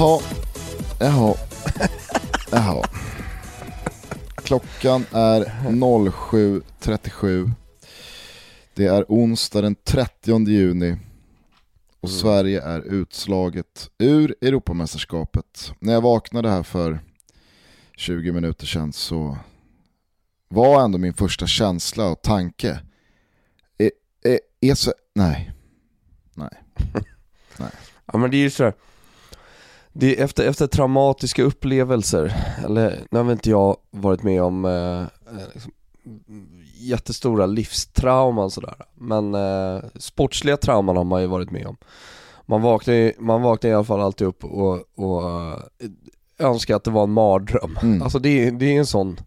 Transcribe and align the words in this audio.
Jaha, 0.00 0.20
jaha, 1.00 1.34
jaha. 2.52 2.84
Klockan 4.34 5.04
är 5.12 5.44
07.37. 5.44 7.50
Det 8.74 8.86
är 8.86 9.04
onsdag 9.08 9.60
den 9.60 9.74
30 9.74 10.48
juni 10.48 10.96
och 12.00 12.08
Mm. 12.08 12.20
Sverige 12.20 12.62
är 12.62 12.80
utslaget 12.80 13.90
ur 13.98 14.34
Europamästerskapet. 14.40 15.72
När 15.78 15.92
jag 15.92 16.00
vaknade 16.00 16.50
här 16.50 16.62
för 16.62 17.00
20 17.96 18.32
minuter 18.32 18.66
sedan 18.66 18.92
så 18.92 19.38
var 20.48 20.84
ändå 20.84 20.98
min 20.98 21.14
första 21.14 21.46
känsla 21.46 22.08
och 22.08 22.22
tanke, 22.22 22.80
är, 23.78 23.90
är, 24.22 24.40
är 24.60 24.74
så, 24.74 24.92
nej, 25.14 25.52
nej. 26.34 26.62
Ja 28.12 28.18
men 28.18 28.30
det 28.30 28.36
är 28.36 28.42
ju 28.42 28.50
så 28.50 28.64
här. 28.64 28.74
Det 30.00 30.18
är 30.20 30.24
efter, 30.24 30.46
efter 30.48 30.66
traumatiska 30.66 31.42
upplevelser, 31.42 32.54
eller 32.64 32.98
nu 33.10 33.18
har 33.18 33.24
väl 33.24 33.32
inte 33.32 33.50
jag 33.50 33.76
varit 33.90 34.22
med 34.22 34.42
om 34.42 34.64
eh, 34.64 35.00
eh, 35.00 35.46
liksom, 35.54 35.72
jättestora 36.78 37.46
livstrauman 37.46 38.50
sådär. 38.50 38.74
Men 38.94 39.34
eh, 39.34 39.80
sportsliga 39.96 40.56
trauman 40.56 40.96
har 40.96 41.04
man 41.04 41.20
ju 41.20 41.26
varit 41.26 41.50
med 41.50 41.66
om. 41.66 41.76
Man 42.46 42.62
vaknar, 42.62 42.94
ju- 42.94 43.12
man 43.18 43.42
vaknar 43.42 43.70
i 43.70 43.74
alla 43.74 43.84
fall 43.84 44.00
alltid 44.00 44.26
upp 44.26 44.44
och, 44.44 44.78
och 44.94 45.22
eh, 45.30 45.58
önskar 46.38 46.76
att 46.76 46.84
det 46.84 46.90
var 46.90 47.02
en 47.02 47.12
mardröm. 47.12 47.78
Mm. 47.82 48.02
Alltså 48.02 48.18
det, 48.18 48.50
det 48.50 48.66
är 48.74 48.78
en 48.78 48.86
sån, 48.86 49.20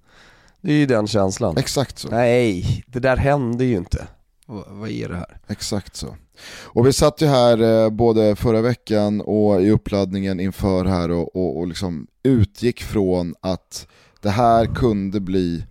det 0.61 0.72
är 0.73 0.78
ju 0.78 0.86
den 0.86 1.08
känslan. 1.08 1.58
Exakt 1.58 2.00
så. 2.00 2.09
Nej, 2.09 2.83
det 2.88 3.00
där 3.00 3.17
hände 3.17 3.66
ju 3.66 3.76
inte. 3.78 4.08
Va, 4.47 4.63
vad 4.69 4.89
är 4.89 5.09
det 5.09 5.16
här? 5.16 5.38
Exakt 5.47 5.95
så. 5.95 6.16
Och 6.63 6.88
vi 6.88 6.94
satt 6.94 7.22
ju 7.22 7.25
här 7.27 7.83
eh, 7.83 7.89
både 7.89 8.36
förra 8.36 8.61
veckan 8.61 9.22
och 9.22 9.61
i 9.61 9.69
uppladdningen 9.72 10.39
inför 10.39 10.86
här 10.86 11.11
och, 11.11 11.36
och, 11.36 11.58
och 11.58 11.67
liksom 11.67 12.08
utgick 12.23 12.83
från 12.83 13.36
att 13.41 13.88
det 14.21 14.30
här 14.30 14.66
kunde 14.66 15.19
bli 15.19 15.66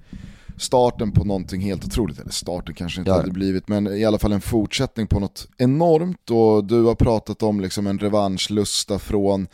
starten 0.57 1.13
på 1.13 1.25
någonting 1.25 1.61
helt 1.61 1.85
otroligt, 1.85 2.19
eller 2.21 2.31
starten 2.31 2.75
kanske 2.75 3.01
inte 3.01 3.11
Ja. 3.11 3.17
hade 3.17 3.31
blivit, 3.31 3.69
men 3.69 3.87
i 3.87 4.05
alla 4.05 4.19
fall 4.19 4.33
en 4.33 4.41
fortsättning 4.41 5.07
på 5.07 5.21
något 5.21 5.49
enormt 5.59 6.31
och 6.31 6.65
du 6.65 6.83
har 6.83 6.95
pratat 6.95 7.43
om 7.43 7.61
liksom 7.61 7.87
en 7.87 7.99
revanschlusta 7.99 8.99
från 8.99 9.47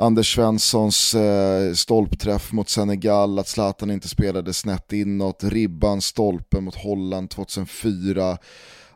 Anders 0.00 0.34
Svenssons 0.34 1.14
eh, 1.14 1.72
stolpträff 1.72 2.52
mot 2.52 2.68
Senegal, 2.68 3.38
att 3.38 3.48
Zlatan 3.48 3.90
inte 3.90 4.08
spelade 4.08 4.52
snett 4.52 4.92
inåt, 4.92 5.44
ribban, 5.44 6.00
stolpen 6.00 6.64
mot 6.64 6.74
Holland 6.74 7.30
2004, 7.30 8.38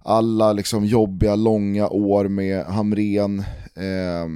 alla 0.03 0.53
liksom 0.53 0.85
jobbiga 0.85 1.37
långa 1.37 1.89
år 1.89 2.29
med 2.29 2.65
Hamren. 2.65 3.39
Eh, 3.75 4.29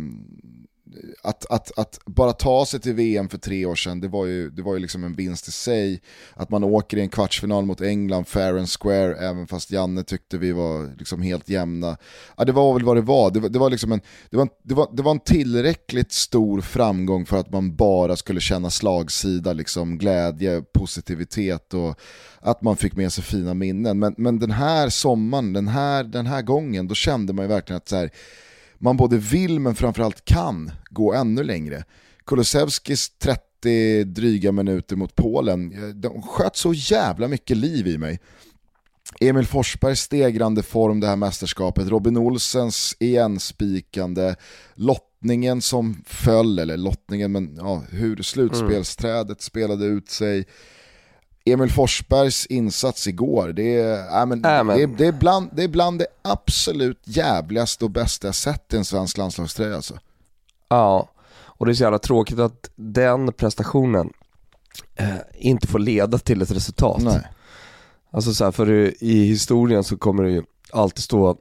att, 1.22 1.46
att, 1.50 1.78
att 1.78 2.00
bara 2.06 2.32
ta 2.32 2.66
sig 2.66 2.80
till 2.80 2.94
VM 2.94 3.28
för 3.28 3.38
tre 3.38 3.66
år 3.66 3.74
sedan, 3.74 4.00
det 4.00 4.08
var 4.08 4.26
ju, 4.26 4.50
det 4.50 4.62
var 4.62 4.74
ju 4.74 4.80
liksom 4.80 5.04
en 5.04 5.14
vinst 5.14 5.48
i 5.48 5.52
sig. 5.52 6.00
Att 6.34 6.50
man 6.50 6.64
åker 6.64 6.96
i 6.96 7.00
en 7.00 7.08
kvartsfinal 7.08 7.66
mot 7.66 7.80
England, 7.80 8.24
fair 8.28 8.56
and 8.56 8.68
square, 8.68 9.16
även 9.16 9.46
fast 9.46 9.70
Janne 9.70 10.02
tyckte 10.02 10.38
vi 10.38 10.52
var 10.52 10.98
liksom 10.98 11.22
helt 11.22 11.48
jämna. 11.48 11.96
Ja, 12.36 12.44
det 12.44 12.52
var 12.52 12.74
väl 12.74 12.84
vad 12.84 12.96
det 12.96 13.00
var. 13.00 13.30
Det 13.30 13.40
var, 13.40 13.48
det 13.48 13.58
var, 13.58 13.70
liksom 13.70 13.92
en, 13.92 14.00
det 14.30 14.36
var, 14.36 14.42
en- 14.42 14.50
det 14.62 14.74
var, 14.74 14.88
det 14.92 15.02
var 15.02 15.10
en 15.10 15.20
tillräckligt 15.20 16.12
stor 16.12 16.60
framgång 16.60 17.26
för 17.26 17.36
att 17.36 17.52
man 17.52 17.76
bara 17.76 18.16
skulle 18.16 18.40
känna 18.40 18.70
slagsida, 18.70 19.52
liksom 19.52 19.98
glädje, 19.98 20.62
positivitet 20.72 21.74
och 21.74 22.00
att 22.40 22.62
man 22.62 22.76
fick 22.76 22.96
med 22.96 23.12
sig 23.12 23.24
fina 23.24 23.54
minnen. 23.54 23.98
Men, 23.98 24.14
men 24.18 24.38
den 24.38 24.50
här 24.50 24.88
sommaren, 24.88 25.52
den 25.52 25.68
här, 25.68 26.04
den 26.04 26.26
här 26.26 26.42
gången, 26.42 26.88
då 26.88 26.94
kände 26.94 27.32
man 27.32 27.44
ju 27.44 27.48
verkligen 27.48 27.76
att 27.76 27.88
så 27.88 27.96
här, 27.96 28.10
man 28.78 28.96
både 28.96 29.16
vill 29.18 29.60
men 29.60 29.74
framförallt 29.74 30.24
kan 30.24 30.70
gå 30.90 31.14
ännu 31.14 31.42
längre. 31.42 31.84
Kulusevskis 32.26 33.10
30 33.18 34.04
dryga 34.04 34.52
minuter 34.52 34.96
mot 34.96 35.14
Polen, 35.14 35.72
eh, 35.72 35.88
de 35.88 36.22
sköt 36.22 36.56
så 36.56 36.72
jävla 36.74 37.28
mycket 37.28 37.56
liv 37.56 37.86
i 37.86 37.98
mig. 37.98 38.20
Emil 39.20 39.46
Forsbergs 39.46 40.00
stegrande 40.00 40.62
form 40.62 41.00
det 41.00 41.06
här 41.06 41.16
mästerskapet, 41.16 41.88
Robin 41.88 42.16
Olsens 42.16 42.96
igenspikande, 42.98 44.34
lottningen 44.74 45.62
som 45.62 46.02
föll, 46.06 46.58
eller 46.58 46.76
lottningen, 46.76 47.32
men 47.32 47.56
ja, 47.56 47.82
hur 47.90 48.22
slutspelsträdet 48.22 49.42
spelade 49.42 49.84
ut 49.84 50.10
sig. 50.10 50.46
Emil 51.52 51.70
Forsbergs 51.70 52.46
insats 52.46 53.06
igår, 53.06 53.48
det 53.52 53.80
är, 53.80 54.20
äh, 54.20 54.26
men, 54.26 54.44
Äh, 54.44 54.64
men- 54.64 54.78
Det, 54.78 54.86
det, 54.86 55.06
är 55.06 55.12
bland, 55.12 55.48
det 55.52 55.64
är 55.64 55.68
bland 55.68 55.98
det 55.98 56.06
absolut 56.22 57.00
jävligaste 57.04 57.84
och 57.84 57.90
bästa 57.90 58.28
jag 58.28 58.34
sett 58.34 58.74
i 58.74 58.76
en 58.76 58.84
svensk 58.84 59.16
landslagströja 59.18 59.76
alltså. 59.76 59.94
Ja, 60.68 61.08
och 61.40 61.66
det 61.66 61.72
är 61.72 61.74
så 61.74 61.82
jävla 61.82 61.98
tråkigt 61.98 62.38
att 62.38 62.70
den 62.76 63.32
prestationen 63.32 64.12
eh, 64.96 65.08
inte 65.34 65.66
får 65.66 65.78
leda 65.78 66.18
till 66.18 66.42
ett 66.42 66.50
resultat. 66.50 67.02
Nej. 67.02 67.20
Alltså 68.10 68.34
så 68.34 68.44
här, 68.44 68.52
för 68.52 68.70
i- 68.72 68.96
i 69.00 69.24
historien 69.24 69.84
så 69.84 69.96
kommer 69.96 70.22
det 70.24 70.30
ju 70.30 70.42
alltid 70.72 71.02
stå 71.04 71.36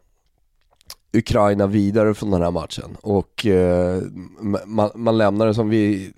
Ukraina 1.13 1.67
vidare 1.67 2.13
från 2.13 2.31
den 2.31 2.41
här 2.41 2.51
matchen 2.51 2.97
och 3.01 3.45
eh, 3.45 4.01
man, 4.65 4.89
man 4.95 5.17
lämnar 5.17 5.47
det 5.47 5.53
som 5.53 5.69
vi 5.69 6.13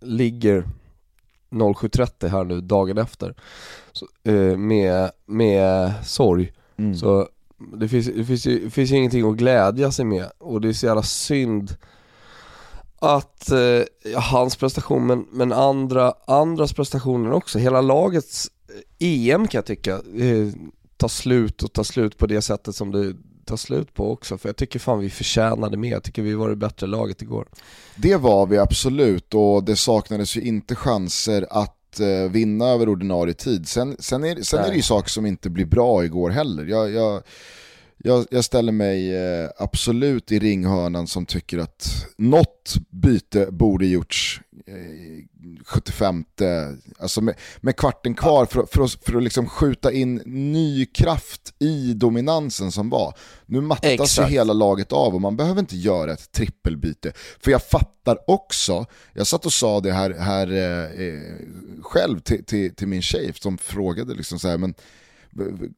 ligger 0.00 0.64
07.30 1.54 2.28
här 2.28 2.44
nu 2.44 2.60
dagen 2.60 2.98
efter 2.98 3.34
så, 3.92 4.06
eh, 4.24 4.56
med, 4.56 5.10
med 5.26 5.92
sorg. 6.04 6.52
Mm. 6.76 6.94
Så 6.94 7.28
det 7.76 7.88
finns, 7.88 8.06
det, 8.06 8.24
finns 8.24 8.46
ju, 8.46 8.64
det 8.64 8.70
finns 8.70 8.90
ju 8.90 8.96
ingenting 8.96 9.30
att 9.30 9.36
glädja 9.36 9.92
sig 9.92 10.04
med 10.04 10.30
och 10.38 10.60
det 10.60 10.68
är 10.68 10.72
så 10.72 10.86
jävla 10.86 11.02
synd 11.02 11.76
att 12.98 13.50
eh, 13.50 13.82
ja, 14.12 14.20
hans 14.20 14.56
prestation 14.56 15.06
men, 15.06 15.26
men 15.30 15.52
andra, 15.52 16.14
andras 16.26 16.72
prestationer 16.72 17.32
också. 17.32 17.58
Hela 17.58 17.80
lagets 17.80 18.50
eh, 19.00 19.08
EM 19.08 19.48
kan 19.48 19.58
jag 19.58 19.66
tycka 19.66 19.92
eh, 19.94 20.48
tar 20.96 21.08
slut 21.08 21.62
och 21.62 21.72
tar 21.72 21.82
slut 21.82 22.18
på 22.18 22.26
det 22.26 22.42
sättet 22.42 22.76
som 22.76 22.92
det 22.92 23.14
tar 23.44 23.56
slut 23.56 23.94
på 23.94 24.12
också. 24.12 24.38
För 24.38 24.48
jag 24.48 24.56
tycker 24.56 24.78
fan 24.78 24.98
vi 24.98 25.10
förtjänade 25.10 25.76
mer. 25.76 25.90
Jag 25.90 26.02
tycker 26.02 26.22
vi 26.22 26.34
var 26.34 26.48
det 26.48 26.56
bättre 26.56 26.86
laget 26.86 27.22
igår. 27.22 27.48
Det 27.96 28.16
var 28.16 28.46
vi 28.46 28.58
absolut 28.58 29.34
och 29.34 29.64
det 29.64 29.76
saknades 29.76 30.36
ju 30.36 30.40
inte 30.40 30.74
chanser 30.74 31.46
att 31.50 32.00
eh, 32.00 32.30
vinna 32.30 32.64
över 32.68 32.88
ordinarie 32.88 33.34
tid. 33.34 33.68
Sen, 33.68 33.96
sen, 33.98 34.24
är, 34.24 34.42
sen 34.42 34.64
är 34.64 34.68
det 34.68 34.76
ju 34.76 34.82
saker 34.82 35.10
som 35.10 35.26
inte 35.26 35.50
blir 35.50 35.66
bra 35.66 36.04
igår 36.04 36.30
heller. 36.30 36.64
Jag, 36.64 36.90
jag, 36.90 37.22
jag, 37.98 38.26
jag 38.30 38.44
ställer 38.44 38.72
mig 38.72 39.14
eh, 39.16 39.50
absolut 39.58 40.32
i 40.32 40.38
ringhörnan 40.38 41.06
som 41.06 41.26
tycker 41.26 41.58
att 41.58 42.06
något 42.18 42.74
byte 42.90 43.46
borde 43.50 43.86
gjorts 43.86 44.40
eh, 44.66 44.74
75, 45.66 46.24
alltså 46.98 47.20
med, 47.20 47.34
med 47.60 47.76
kvarten 47.76 48.14
kvar 48.14 48.46
för, 48.46 48.62
att- 48.62 48.70
för, 48.70 48.82
att, 48.84 48.92
för 49.04 49.16
att 49.16 49.22
liksom 49.22 49.46
skjuta 49.48 49.92
in 49.92 50.14
ny 50.24 50.86
kraft 50.86 51.54
i 51.58 51.92
dominansen 51.94 52.72
som 52.72 52.90
var. 52.90 53.14
Nu 53.46 53.60
mattas 53.60 53.90
ju 53.90 53.94
Exakt. 54.02 54.30
hela 54.32 54.52
laget 54.52 54.92
av 54.92 55.14
och 55.14 55.20
man 55.20 55.36
behöver 55.36 55.60
inte 55.60 55.76
göra 55.76 56.12
ett 56.12 56.32
trippelbyte. 56.32 57.12
För 57.40 57.50
jag 57.50 57.62
fattar 57.62 58.30
också, 58.30 58.86
jag 59.12 59.26
satt 59.26 59.46
och 59.46 59.52
sa 59.52 59.80
det 59.80 59.92
här, 59.92 60.10
här 60.10 60.52
eh, 60.52 61.06
eh, 61.06 61.22
själv 61.82 62.18
till, 62.20 62.44
till, 62.44 62.74
till 62.74 62.88
min 62.88 63.02
tjej 63.02 63.32
som 63.40 63.58
frågade 63.58 64.14
liksom 64.14 64.38
så 64.38 64.48
här, 64.48 64.58
men 64.58 64.74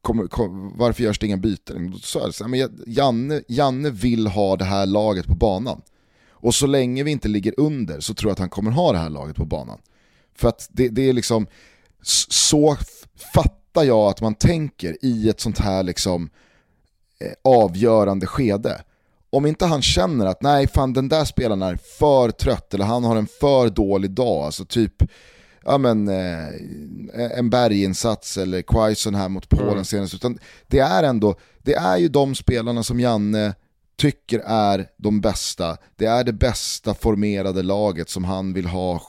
kom, 0.01 0.27
kom, 0.27 0.73
varför 0.77 1.03
görs 1.03 1.19
det 1.19 1.25
inga 1.25 1.37
byten? 1.37 1.91
Då 1.91 1.97
sa 1.97 2.19
jag 2.19 2.33
så 2.33 2.43
här, 2.43 2.49
men 2.51 2.83
Janne, 2.87 3.41
Janne 3.47 3.89
vill 3.89 4.27
ha 4.27 4.55
det 4.55 4.65
här 4.65 4.85
laget 4.85 5.27
på 5.27 5.35
banan. 5.35 5.81
Och 6.29 6.55
så 6.55 6.67
länge 6.67 7.03
vi 7.03 7.11
inte 7.11 7.27
ligger 7.27 7.53
under 7.57 7.99
så 7.99 8.13
tror 8.13 8.29
jag 8.29 8.33
att 8.33 8.39
han 8.39 8.49
kommer 8.49 8.71
ha 8.71 8.91
det 8.91 8.97
här 8.97 9.09
laget 9.09 9.35
på 9.35 9.45
banan. 9.45 9.79
För 10.35 10.49
att 10.49 10.69
det, 10.71 10.89
det 10.89 11.09
är 11.09 11.13
liksom, 11.13 11.47
så 12.29 12.77
fattar 13.33 13.83
jag 13.83 14.09
att 14.09 14.21
man 14.21 14.35
tänker 14.35 14.97
i 15.01 15.29
ett 15.29 15.39
sånt 15.39 15.59
här 15.59 15.83
liksom 15.83 16.29
eh, 17.19 17.33
avgörande 17.43 18.25
skede. 18.27 18.81
Om 19.29 19.45
inte 19.45 19.65
han 19.65 19.81
känner 19.81 20.25
att 20.25 20.41
nej 20.41 20.67
fan 20.67 20.93
den 20.93 21.09
där 21.09 21.25
spelaren 21.25 21.61
är 21.61 21.75
för 21.99 22.31
trött 22.31 22.73
eller 22.73 22.85
han 22.85 23.03
har 23.03 23.15
en 23.15 23.27
för 23.39 23.69
dålig 23.69 24.11
dag, 24.11 24.45
alltså 24.45 24.65
typ 24.65 25.03
ja, 25.67 25.77
men, 25.77 26.07
eh, 26.07 27.37
en 27.37 27.49
berginsats 27.49 28.37
eller 28.37 28.61
Quaison 28.61 29.15
här 29.15 29.29
mot 29.29 29.49
Polen 29.49 29.69
Mm. 29.69 29.85
senast. 29.85 30.13
Utan 30.13 30.39
det 30.67 30.79
är 30.79 31.03
ändå, 31.03 31.35
det 31.63 31.73
är 31.73 31.97
ju 31.97 32.07
de 32.07 32.35
spelarna 32.35 32.83
som 32.83 32.99
Janne 32.99 33.55
tycker 33.97 34.39
är 34.45 34.87
de 34.97 35.21
bästa. 35.21 35.77
Det 35.95 36.05
är 36.05 36.23
det 36.23 36.33
bästa 36.33 36.93
formerade 36.93 37.63
laget 37.63 38.09
som 38.09 38.23
han 38.23 38.53
vill 38.53 38.65
ha 38.65 39.01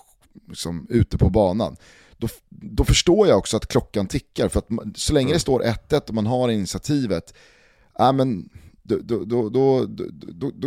liksom, 0.48 0.86
ute 0.90 1.18
på 1.18 1.30
banan. 1.30 1.76
Då, 2.16 2.28
då 2.48 2.84
förstår 2.84 3.28
jag 3.28 3.38
också 3.38 3.56
att 3.56 3.66
klockan 3.66 4.06
tickar. 4.06 4.48
För 4.48 4.58
att 4.58 4.68
så 4.96 5.12
länge 5.12 5.32
det 5.32 5.38
står 5.38 5.62
1-1 5.62 6.08
och 6.08 6.14
man 6.14 6.26
har 6.26 6.48
initiativet, 6.48 7.34
ja, 7.98 8.12
men, 8.12 8.48
då, 8.96 9.24
då, 9.24 9.48
då, 9.48 9.86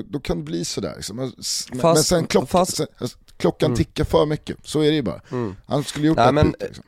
då, 0.10 0.20
kan 0.20 0.38
det 0.38 0.44
bli 0.44 0.66
sådär. 0.66 0.94
Liksom. 0.96 1.16
Men, 1.18 1.32
men 1.84 1.96
sen, 1.98 2.28
klock, 2.28 2.50
fast- 2.50 2.82
alltså, 2.98 3.18
klockan 3.38 3.68
Mm. 3.68 3.78
tickar 3.78 4.04
för 4.04 4.26
mycket, 4.26 4.58
så 4.64 4.80
är 4.80 4.90
det 4.90 4.96
ju 4.96 5.02
bara. 5.02 5.22
Mm. 5.32 5.56
Han 5.66 5.84
skulle 5.84 6.08
gjort 6.08 6.18
men- 6.18 6.36
byte. 6.52 6.66
Liksom. 6.66 6.84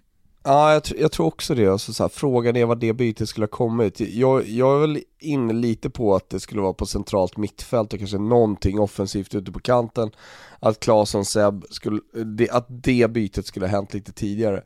Ja, 0.45 0.73
jag, 0.73 0.81
jag 0.99 1.11
tror 1.11 1.25
också 1.25 1.55
det. 1.55 1.67
Alltså, 1.67 1.93
så 1.93 2.03
här, 2.03 2.09
frågan 2.09 2.55
är 2.55 2.65
vad 2.65 2.79
det 2.79 2.93
bytet 2.93 3.29
skulle 3.29 3.43
ha 3.43 3.49
kommit. 3.49 3.99
Jag, 3.99 4.47
jag 4.47 4.75
är 4.75 4.79
väl 4.79 4.99
inne 5.19 5.53
lite 5.53 5.89
på 5.89 6.15
att 6.15 6.29
det 6.29 6.39
skulle 6.39 6.61
vara 6.61 6.73
på 6.73 6.85
centralt 6.85 7.37
mittfält 7.37 7.93
och 7.93 7.99
kanske 7.99 8.17
någonting 8.17 8.79
offensivt 8.79 9.35
ute 9.35 9.51
på 9.51 9.59
kanten. 9.59 10.11
Att 10.59 10.79
Claesson 10.79 11.25
Seb 11.25 11.63
skulle, 11.69 11.99
det, 12.25 12.49
att 12.49 12.65
det 12.69 13.11
bytet 13.11 13.45
skulle 13.45 13.65
ha 13.65 13.71
hänt 13.71 13.93
lite 13.93 14.11
tidigare. 14.11 14.63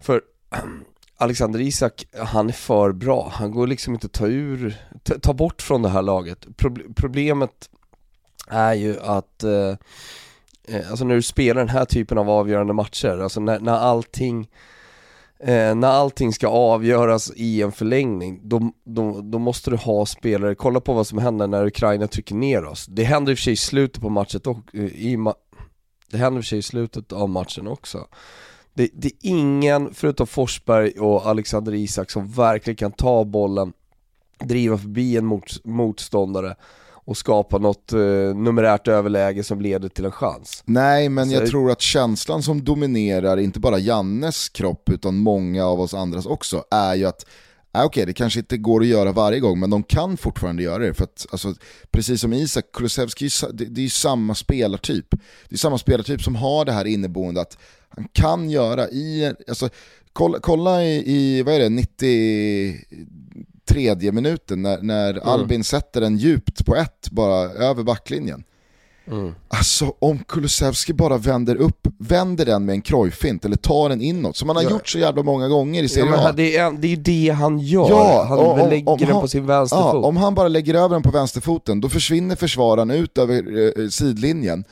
För 0.00 0.22
Alexander 1.16 1.60
Isak, 1.60 2.06
han 2.18 2.48
är 2.48 2.52
för 2.52 2.92
bra. 2.92 3.30
Han 3.34 3.50
går 3.50 3.66
liksom 3.66 3.94
inte 3.94 4.06
att 4.06 4.12
ta 4.12 4.26
ur, 4.26 4.76
ta, 5.04 5.32
bort 5.32 5.62
från 5.62 5.82
det 5.82 5.88
här 5.88 6.02
laget. 6.02 6.46
Pro, 6.56 6.76
problemet 6.96 7.70
är 8.48 8.74
ju 8.74 9.00
att 9.00 9.42
eh, 9.44 9.76
eh, 10.68 10.90
alltså 10.90 11.04
när 11.04 11.14
du 11.14 11.22
spelar 11.22 11.60
den 11.60 11.68
här 11.68 11.84
typen 11.84 12.18
av 12.18 12.30
avgörande 12.30 12.72
matcher, 12.72 13.18
alltså 13.18 13.40
när, 13.40 13.60
när 13.60 13.72
allting 13.72 14.48
eh, 15.38 15.74
när 15.74 15.88
allting 15.88 16.32
ska 16.32 16.48
avgöras 16.48 17.32
i 17.36 17.62
en 17.62 17.72
förlängning, 17.72 18.40
då, 18.42 18.72
då, 18.84 19.20
då, 19.20 19.38
måste 19.38 19.70
du 19.70 19.76
ha 19.76 20.06
spelare, 20.06 20.54
kolla 20.54 20.80
på 20.80 20.92
vad 20.92 21.06
som 21.06 21.18
händer 21.18 21.46
när 21.46 21.66
Ukraina 21.66 22.06
trycker 22.06 22.34
ner 22.34 22.64
oss. 22.64 22.86
Det 22.86 23.04
händer 23.04 23.32
i 23.32 23.34
och 23.34 23.38
för 23.38 23.42
sig 23.42 23.52
i 23.52 23.56
slutet 23.56 24.02
på 24.02 24.08
matchen 24.08 24.40
och, 24.44 24.58
eh, 24.72 24.84
i 24.84 25.16
ma 25.16 25.34
det 26.10 26.18
händer 26.18 26.38
i 26.38 26.40
och 26.40 26.44
för 26.44 26.48
sig 26.48 26.58
i 26.58 26.62
slutet 26.62 27.12
av 27.12 27.28
matchen 27.28 27.66
också. 27.66 28.06
Det, 28.74 28.88
det, 28.94 29.08
är 29.08 29.12
ingen, 29.22 29.94
förutom 29.94 30.26
Forsberg 30.26 30.90
och 30.90 31.26
Alexander 31.26 31.74
Isak, 31.74 32.10
som 32.10 32.28
verkligen 32.28 32.76
kan 32.76 32.92
ta 32.92 33.24
bollen, 33.24 33.72
driva 34.38 34.78
förbi 34.78 35.16
en 35.16 35.26
mot, 35.26 35.64
motståndare 35.64 36.56
och 37.06 37.16
skapa 37.16 37.58
något 37.58 37.92
eh, 37.92 37.98
numerärt 38.34 38.88
överläge 38.88 39.44
som 39.44 39.60
leder 39.60 39.88
till 39.88 40.04
en 40.04 40.12
chans. 40.12 40.62
Nej, 40.64 41.08
men 41.08 41.28
Så 41.28 41.34
jag 41.34 41.46
tror 41.50 41.70
att 41.70 41.80
känslan 41.80 42.42
som 42.42 42.64
dominerar, 42.64 43.36
inte 43.36 43.60
bara 43.60 43.78
Jannes 43.78 44.48
kropp 44.48 44.90
utan 44.90 45.16
många 45.16 45.66
av 45.66 45.80
oss 45.80 45.94
andras 45.94 46.26
också, 46.26 46.64
är 46.70 46.94
ju 46.94 47.04
att 47.04 47.26
Okej, 47.76 47.86
okay, 47.86 48.04
det 48.04 48.12
kanske 48.12 48.40
inte 48.40 48.56
går 48.56 48.80
att 48.80 48.86
göra 48.86 49.12
varje 49.12 49.40
gång, 49.40 49.60
men 49.60 49.70
de 49.70 49.82
kan 49.82 50.16
fortfarande 50.16 50.62
göra 50.62 50.78
det. 50.78 50.94
För 50.94 51.04
att, 51.04 51.26
alltså, 51.30 51.54
precis 51.90 52.20
som 52.20 52.32
Isak, 52.32 52.64
Kulusevski, 52.72 53.28
det, 53.52 53.64
det 53.64 53.80
är 53.80 53.82
ju 53.82 53.88
samma 53.88 54.34
spelartyp. 54.34 55.10
Det 55.48 55.54
är 55.54 55.58
samma 55.58 55.78
spelartyp 55.78 56.22
som 56.22 56.36
har 56.36 56.64
det 56.64 56.72
här 56.72 56.84
inneboende 56.84 57.40
att 57.40 57.58
han 57.88 58.08
kan 58.12 58.50
göra 58.50 58.88
i, 58.88 59.34
alltså, 59.48 59.68
kolla, 60.12 60.38
kolla 60.40 60.84
i, 60.84 61.12
i, 61.12 61.42
vad 61.42 61.54
är 61.54 61.58
det, 61.58 61.68
90 61.68 62.80
tredje 63.68 64.12
minuten 64.12 64.62
när, 64.62 64.82
när 64.82 65.10
mm. 65.10 65.28
Albin 65.28 65.64
sätter 65.64 66.00
den 66.00 66.16
djupt 66.16 66.66
på 66.66 66.76
ett, 66.76 67.10
bara 67.10 67.36
över 67.50 67.82
backlinjen. 67.82 68.44
Mm. 69.10 69.34
Alltså 69.48 69.94
om 69.98 70.18
Kulusevski 70.18 70.92
bara 70.92 71.18
vänder 71.18 71.56
upp, 71.56 71.88
vänder 71.98 72.44
den 72.44 72.64
med 72.64 72.72
en 72.72 72.82
krojfint 72.82 73.44
eller 73.44 73.56
tar 73.56 73.88
den 73.88 74.00
inåt, 74.00 74.36
som 74.36 74.48
han 74.48 74.56
har 74.56 74.62
ja. 74.62 74.70
gjort 74.70 74.88
så 74.88 74.98
jävla 74.98 75.22
många 75.22 75.48
gånger 75.48 75.82
i 75.82 75.88
Serie 75.88 76.16
A. 76.16 76.32
det, 76.32 76.56
är, 76.56 76.72
det 76.72 76.92
är 76.92 76.96
det 76.96 77.34
han 77.34 77.58
gör, 77.58 77.88
ja, 77.88 78.24
han 78.28 78.38
om, 78.38 78.70
lägger 78.70 78.88
om, 78.88 78.98
den 78.98 79.08
han, 79.08 79.20
på 79.20 79.28
sin 79.28 79.46
vänsterfot. 79.46 79.94
Ja, 79.94 79.98
om 79.98 80.16
han 80.16 80.34
bara 80.34 80.48
lägger 80.48 80.74
över 80.74 80.88
den 80.88 81.02
på 81.02 81.10
vänsterfoten, 81.10 81.80
då 81.80 81.88
försvinner 81.88 82.36
försvararen 82.36 82.90
ut 82.90 83.18
över 83.18 83.34
eh, 83.78 83.88
sidlinjen 83.88 84.64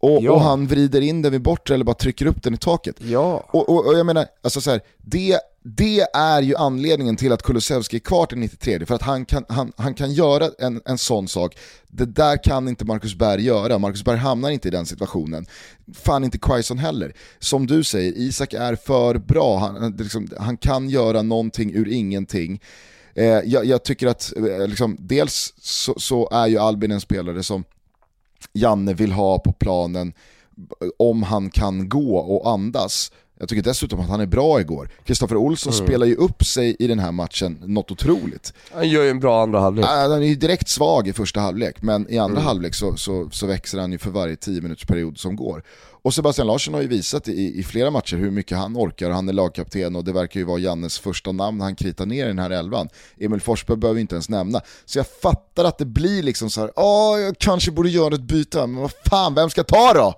och, 0.00 0.22
ja. 0.22 0.32
och, 0.32 0.40
han 0.40 0.66
vrider 0.66 1.00
in 1.00 1.22
den 1.22 1.32
vid 1.32 1.42
bortre 1.42 1.74
eller 1.74 1.84
bara 1.84 1.94
trycker 1.94 2.26
upp 2.26 2.42
den 2.42 2.54
i 2.54 2.58
taket. 2.58 2.96
Ja. 2.98 3.44
Och, 3.50 3.68
och, 3.68 3.86
och 3.86 3.98
jag 3.98 4.06
menar, 4.06 4.26
alltså 4.42 4.60
så 4.60 4.70
här, 4.70 4.80
det, 4.96 5.38
det 5.64 6.00
är 6.14 6.42
ju 6.42 6.56
anledningen 6.56 7.16
till 7.16 7.32
att 7.32 7.42
Kulusevski 7.42 7.96
är 7.96 8.00
kvar 8.00 8.26
till 8.26 8.38
93, 8.38 8.86
för 8.86 8.94
att 8.94 9.02
han 9.02 9.24
kan, 9.24 9.44
han, 9.48 9.72
han 9.76 9.94
kan 9.94 10.12
göra 10.12 10.50
en, 10.58 10.82
en 10.84 10.98
sån 10.98 11.28
sak. 11.28 11.58
Det 11.88 12.04
där 12.04 12.44
kan 12.44 12.68
inte 12.68 12.84
Marcus 12.84 13.14
Berg 13.14 13.44
göra, 13.44 13.78
Marcus 13.78 14.04
Berg 14.04 14.16
hamnar 14.16 14.50
inte 14.50 14.68
i 14.68 14.70
den 14.70 14.86
situationen. 14.86 15.46
Fan 15.94 16.24
inte 16.24 16.38
Quaison 16.38 16.78
heller. 16.78 17.12
Som 17.38 17.66
du 17.66 17.84
säger, 17.84 18.12
Isak 18.12 18.52
är 18.54 18.76
för 18.76 19.18
bra, 19.18 19.58
han, 19.58 19.96
liksom, 19.96 20.28
han 20.38 20.56
kan 20.56 20.88
göra 20.88 21.22
någonting 21.22 21.74
ur 21.74 21.88
ingenting. 21.88 22.60
Eh, 23.14 23.24
jag, 23.24 23.64
jag, 23.64 23.84
tycker 23.84 24.06
att, 24.06 24.32
eh, 24.36 24.68
liksom, 24.68 24.96
dels 25.00 25.54
så, 25.58 25.94
så 25.98 26.28
är 26.32 26.46
ju 26.46 26.58
Albin 26.58 26.90
en 26.90 27.00
spelare 27.00 27.42
som 27.42 27.64
Janne 28.52 28.94
vill 28.94 29.12
ha 29.12 29.38
på 29.38 29.52
planen 29.52 30.12
om 30.98 31.22
han 31.22 31.50
kan 31.50 31.88
gå 31.88 32.16
och 32.16 32.50
andas. 32.50 33.12
Jag 33.42 33.48
tycker 33.48 33.62
dessutom 33.62 34.00
att 34.00 34.08
han 34.08 34.20
är 34.20 34.26
bra 34.26 34.60
igår. 34.60 34.88
Kristoffer 35.04 35.36
Olsson 35.36 35.72
mm. 35.72 35.86
spelar 35.86 36.06
ju 36.06 36.14
upp 36.14 36.44
sig 36.44 36.76
i 36.78 36.86
den 36.86 36.98
här 36.98 37.12
matchen 37.12 37.58
något 37.66 37.90
otroligt. 37.90 38.52
Han 38.72 38.88
gör 38.88 39.02
ju 39.02 39.10
en 39.10 39.20
bra 39.20 39.42
andra 39.42 39.60
halvlek. 39.60 39.86
Han 39.86 40.12
är 40.12 40.26
ju 40.26 40.34
direkt 40.34 40.68
svag 40.68 41.08
i 41.08 41.12
första 41.12 41.40
halvlek, 41.40 41.82
men 41.82 42.10
i 42.10 42.18
andra 42.18 42.36
mm. 42.36 42.46
halvlek 42.46 42.74
så, 42.74 42.96
så, 42.96 43.30
så, 43.30 43.46
växer 43.46 43.78
han 43.78 43.92
ju 43.92 43.98
för 43.98 44.10
varje 44.10 44.36
10 44.36 44.60
minuters 44.60 44.86
period 44.86 45.18
som 45.18 45.36
går. 45.36 45.62
Och 46.02 46.14
Sebastian 46.14 46.46
Larsson 46.46 46.74
har 46.74 46.80
ju 46.80 46.86
visat 46.88 47.28
i, 47.28 47.58
i 47.58 47.62
flera 47.62 47.90
matcher 47.90 48.16
hur 48.16 48.30
mycket 48.30 48.58
han 48.58 48.76
orkar, 48.76 49.10
han 49.10 49.28
är 49.28 49.32
lagkapten 49.32 49.96
och 49.96 50.04
det 50.04 50.12
verkar 50.12 50.40
ju 50.40 50.46
vara 50.46 50.58
Jannes 50.58 50.98
första 50.98 51.32
namn 51.32 51.60
han 51.60 51.76
kritar 51.76 52.06
ner 52.06 52.24
i 52.24 52.28
den 52.28 52.38
här 52.38 52.50
elvan. 52.50 52.88
Emil 53.20 53.40
Forsberg 53.40 53.76
behöver 53.76 53.94
vi 53.94 54.00
inte 54.00 54.14
ens 54.14 54.28
nämna. 54.28 54.60
Så 54.84 54.98
jag 54.98 55.06
fattar 55.22 55.64
att 55.64 55.78
det 55.78 55.86
blir 55.86 56.22
liksom 56.22 56.50
så 56.50 56.60
här, 56.60 56.70
åh 56.76 57.20
jag 57.20 57.38
kanske 57.38 57.70
borde 57.70 57.90
göra 57.90 58.14
ett 58.14 58.20
byte, 58.20 58.66
men 58.66 58.82
vad 58.82 58.92
fan, 59.10 59.34
vem 59.34 59.50
ska 59.50 59.64
ta 59.64 59.92
då? 59.94 60.14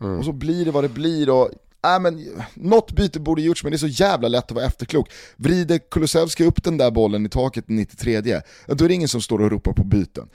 Mm. 0.00 0.18
Och 0.18 0.24
så 0.24 0.32
blir 0.32 0.64
det 0.64 0.70
vad 0.70 0.84
det 0.84 0.88
blir 0.88 1.30
och 1.30 1.50
äh, 1.94 2.00
men, 2.00 2.42
något 2.54 2.92
byte 2.92 3.20
borde 3.20 3.42
gjorts 3.42 3.62
men 3.62 3.70
det 3.70 3.76
är 3.76 3.78
så 3.78 3.86
jävla 3.86 4.28
lätt 4.28 4.44
att 4.44 4.50
vara 4.50 4.64
efterklok. 4.64 5.10
Vrider 5.36 5.78
Kulusevski 5.90 6.44
upp 6.44 6.64
den 6.64 6.78
där 6.78 6.90
bollen 6.90 7.26
i 7.26 7.28
taket 7.28 7.64
93 7.68 8.20
då 8.66 8.84
är 8.84 8.88
det 8.88 8.94
ingen 8.94 9.08
som 9.08 9.20
står 9.20 9.42
och 9.42 9.50
ropar 9.50 9.72
på 9.72 9.84
byten. 9.84 10.28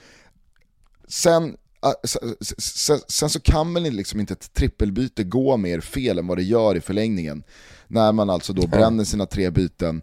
Sen, 1.07 1.57
äh, 1.83 2.09
sen, 2.57 2.99
sen 3.07 3.29
så 3.29 3.39
kan 3.39 3.73
väl 3.73 3.83
liksom 3.83 4.19
inte 4.19 4.33
ett 4.33 4.53
trippelbyte 4.53 5.23
gå 5.23 5.57
mer 5.57 5.79
fel 5.79 6.19
än 6.19 6.27
vad 6.27 6.37
det 6.37 6.43
gör 6.43 6.75
i 6.75 6.81
förlängningen. 6.81 7.43
När 7.87 8.11
man 8.11 8.29
alltså 8.29 8.53
då 8.53 8.67
bränner 8.67 9.03
sina 9.03 9.25
tre 9.25 9.49
byten. 9.49 10.01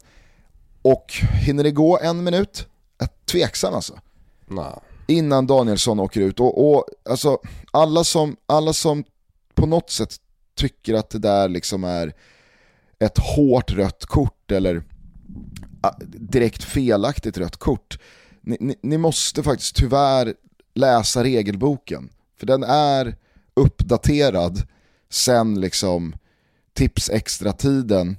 Och 0.83 1.12
hinner 1.47 1.65
det 1.65 1.71
gå 1.71 1.99
en 1.99 2.25
minut? 2.25 2.67
Tveksam 3.31 3.75
alltså. 3.75 3.99
Nah. 4.47 4.79
Innan 5.06 5.47
Danielsson 5.47 6.01
åker 6.01 6.21
ut. 6.21 6.41
Och, 6.41 6.75
och 6.75 6.85
alltså, 7.11 7.39
alla, 7.71 8.05
som, 8.05 8.37
alla 8.47 8.73
som 8.73 9.05
på 9.55 9.67
något 9.67 9.91
sätt 9.91 10.17
tycker 10.58 10.94
att 10.94 11.10
det 11.10 11.19
där 11.19 11.49
liksom 11.49 11.84
är 11.84 12.12
ett 12.99 13.19
hårt 13.19 13.72
rött 13.72 14.06
kort 14.06 14.50
eller 14.50 14.82
ah, 15.81 15.94
direkt 16.17 16.65
felaktigt 16.65 17.38
rött 17.38 17.56
kort. 17.56 17.98
Ni, 18.41 18.56
ni, 18.60 18.74
ni, 18.82 18.98
måste 18.98 19.43
faktiskt 19.43 19.77
tyvärr 19.77 20.34
läsa 20.74 21.24
regelboken. 21.24 22.08
För 22.38 22.46
den 22.46 22.62
är 22.62 23.17
uppdaterad 23.55 24.62
sen 25.10 25.60
liksom 25.60 26.15
tips 26.74 27.10
extra 27.10 27.53
tiden 27.53 28.17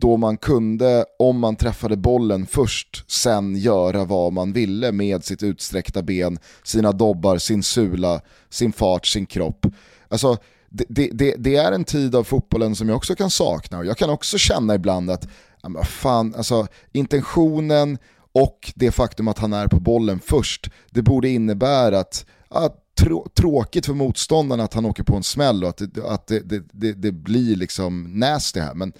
då 0.00 0.16
man 0.16 0.36
kunde, 0.36 1.04
om 1.18 1.38
man 1.38 1.56
träffade 1.56 1.96
bollen 1.96 2.46
först, 2.46 3.10
sen 3.10 3.56
göra 3.56 4.04
vad 4.04 4.32
man 4.32 4.52
ville 4.52 4.92
med 4.92 5.24
sitt 5.24 5.42
utsträckta 5.42 6.02
ben, 6.02 6.38
sina 6.62 6.92
dobbar, 6.92 7.38
sin 7.38 7.62
sula, 7.62 8.20
sin 8.50 8.72
fart, 8.72 9.06
sin 9.06 9.26
kropp. 9.26 9.66
Alltså, 10.08 10.38
det, 10.70 11.08
det, 11.12 11.34
det, 11.38 11.56
är 11.56 11.72
en 11.72 11.84
tid 11.84 12.14
av 12.14 12.24
fotbollen 12.24 12.76
som 12.76 12.88
jag 12.88 12.96
också 12.96 13.14
kan 13.14 13.30
sakna 13.30 13.78
och 13.78 13.86
jag 13.86 13.98
kan 13.98 14.10
också 14.10 14.38
känna 14.38 14.74
ibland 14.74 15.10
att 15.10 15.28
fan, 15.84 16.34
alltså, 16.34 16.66
intentionen 16.92 17.98
och 18.32 18.72
det 18.74 18.90
faktum 18.90 19.28
att 19.28 19.38
han 19.38 19.52
är 19.52 19.68
på 19.68 19.80
bollen 19.80 20.20
först, 20.24 20.70
det 20.90 21.02
borde 21.02 21.28
innebära 21.28 21.98
att, 21.98 22.26
att 22.48 22.76
trå 22.98 23.26
tråkigt 23.34 23.86
för 23.86 23.94
motståndarna 23.94 24.64
att 24.64 24.74
han 24.74 24.86
åker 24.86 25.02
på 25.02 25.16
en 25.16 25.22
smäll 25.22 25.64
och 25.64 25.70
att 25.70 25.94
det, 25.94 26.04
att 26.04 26.26
det, 26.26 26.42
det, 26.72 26.92
det 26.92 27.12
blir 27.12 27.56
liksom 27.56 28.18
nasty 28.18 28.60
här. 28.60 28.74
Men 28.74 28.92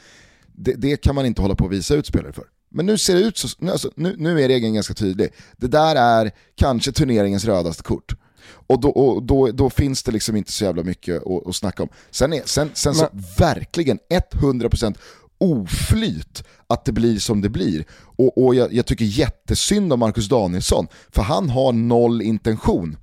det, 0.52 0.96
kan 0.96 1.14
man 1.14 1.26
inte 1.26 1.42
hålla 1.42 1.54
på 1.54 1.64
att 1.64 1.72
visa 1.72 1.94
ut 1.94 2.06
spelare 2.06 2.32
för. 2.32 2.44
Men 2.70 2.86
nu 2.86 2.98
ser 2.98 3.14
det 3.14 3.20
ut 3.20 3.36
så, 3.36 3.48
nu, 3.58 3.70
alltså, 3.70 3.90
nu, 3.96 4.14
nu 4.18 4.42
är 4.42 4.48
regeln 4.48 4.74
ganska 4.74 4.94
tydlig. 4.94 5.28
Det 5.56 5.66
där 5.66 5.96
är 5.96 6.30
kanske 6.54 6.92
turneringens 6.92 7.44
rödaste 7.44 7.82
kort. 7.82 8.14
Och 8.48 8.80
då, 8.80 8.88
och 8.88 9.22
då, 9.22 9.50
då, 9.52 9.70
finns 9.70 10.02
det 10.02 10.12
liksom 10.12 10.36
inte 10.36 10.52
så 10.52 10.64
jävla 10.64 10.82
mycket 10.82 11.26
att, 11.26 11.46
att 11.46 11.56
snacka 11.56 11.82
om. 11.82 11.88
Sen, 12.10 12.32
är, 12.32 12.42
sen, 12.44 12.70
sen 12.74 12.94
så 12.94 13.08
verkligen 13.38 13.98
100% 14.32 14.96
oflyt 15.38 16.44
att 16.66 16.84
det 16.84 16.92
blir 16.92 17.18
som 17.18 17.40
det 17.40 17.48
blir. 17.48 17.84
Och, 18.16 18.44
och 18.44 18.54
jag, 18.54 18.72
jag, 18.72 18.86
tycker 18.86 19.04
jättesynd 19.04 19.92
om 19.92 20.00
Marcus 20.00 20.28
Danielsson, 20.28 20.86
för 21.10 21.22
han 21.22 21.50
har 21.50 21.72
noll 21.72 22.22
intention 22.22 22.96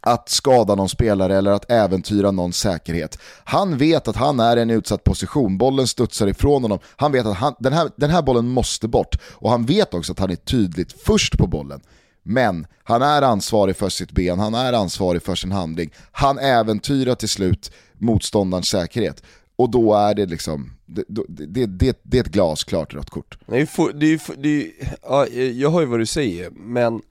att 0.00 0.28
skada 0.28 0.74
någon 0.74 0.88
spelare 0.88 1.36
eller 1.36 1.50
att 1.50 1.70
äventyra 1.70 2.30
någon 2.30 2.52
säkerhet. 2.52 3.18
Han 3.44 3.78
vet 3.78 4.08
att 4.08 4.16
han 4.16 4.40
är 4.40 4.56
i 4.56 4.62
en 4.62 4.70
utsatt 4.70 5.04
position, 5.04 5.58
bollen 5.58 5.86
studsar 5.86 6.26
ifrån 6.26 6.62
honom. 6.62 6.78
Han 6.96 7.12
vet 7.12 7.26
att 7.26 7.36
han, 7.36 7.54
den, 7.58 7.72
här, 7.72 7.90
den 7.96 8.10
här 8.10 8.22
bollen 8.22 8.48
måste 8.48 8.88
bort 8.88 9.16
och 9.24 9.50
han 9.50 9.66
vet 9.66 9.94
också 9.94 10.12
att 10.12 10.18
han 10.18 10.30
är 10.30 10.36
tydligt 10.36 11.02
först 11.02 11.38
på 11.38 11.46
bollen. 11.46 11.80
Men 12.22 12.66
han 12.82 13.02
är 13.02 13.22
ansvarig 13.22 13.76
för 13.76 13.88
sitt 13.88 14.12
ben, 14.12 14.38
han 14.38 14.54
är 14.54 14.72
ansvarig 14.72 15.22
för 15.22 15.34
sin 15.34 15.52
handling. 15.52 15.90
Han 16.12 16.38
äventyrar 16.38 17.14
till 17.14 17.28
slut 17.28 17.72
motståndarens 17.98 18.68
säkerhet. 18.68 19.22
Och 19.56 19.70
då 19.70 19.94
är 19.94 20.14
det 20.14 20.26
liksom, 20.26 20.70
det, 20.86 21.04
det, 21.08 21.66
det, 21.66 22.00
det 22.02 22.18
är 22.18 22.20
ett 22.20 22.32
glasklart 22.32 22.94
rött 22.94 23.10
kort. 23.10 23.38
Det 23.46 23.60
är, 23.60 23.92
det 23.92 24.06
är, 24.06 24.36
det 24.36 24.48
är, 24.48 24.72
ja, 25.02 25.26
jag 25.28 25.70
hör 25.70 25.80
ju 25.80 25.86
vad 25.86 25.98
du 25.98 26.06
säger, 26.06 26.50
men 26.50 27.02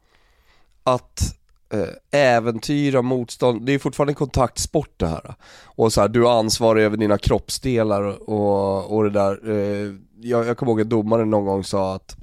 att 0.84 1.36
eh, 1.74 2.20
äventyra 2.20 3.02
motstånd, 3.02 3.66
det 3.66 3.74
är 3.74 3.80
fortfarande 3.80 4.12
en 4.12 4.16
kontaktsport 4.16 4.94
det 4.98 5.08
här. 5.08 5.36
Och 5.64 5.94
så 5.94 6.02
här, 6.02 6.08
du 6.08 6.26
är 6.28 6.40
ansvarig 6.40 6.84
över 6.84 6.98
dina 6.98 7.18
kroppsdelar 7.18 8.30
och, 8.30 8.96
och 8.96 9.04
det 9.04 9.10
där. 9.10 9.50
Eh, 9.50 9.94
jag, 10.22 10.48
jag 10.48 10.58
kommer 10.58 10.72
ihåg 10.72 10.82
att 10.82 10.90
domaren 10.90 11.30
någon 11.30 11.46
gång 11.46 11.64
sa 11.64 11.96
att 11.96 12.18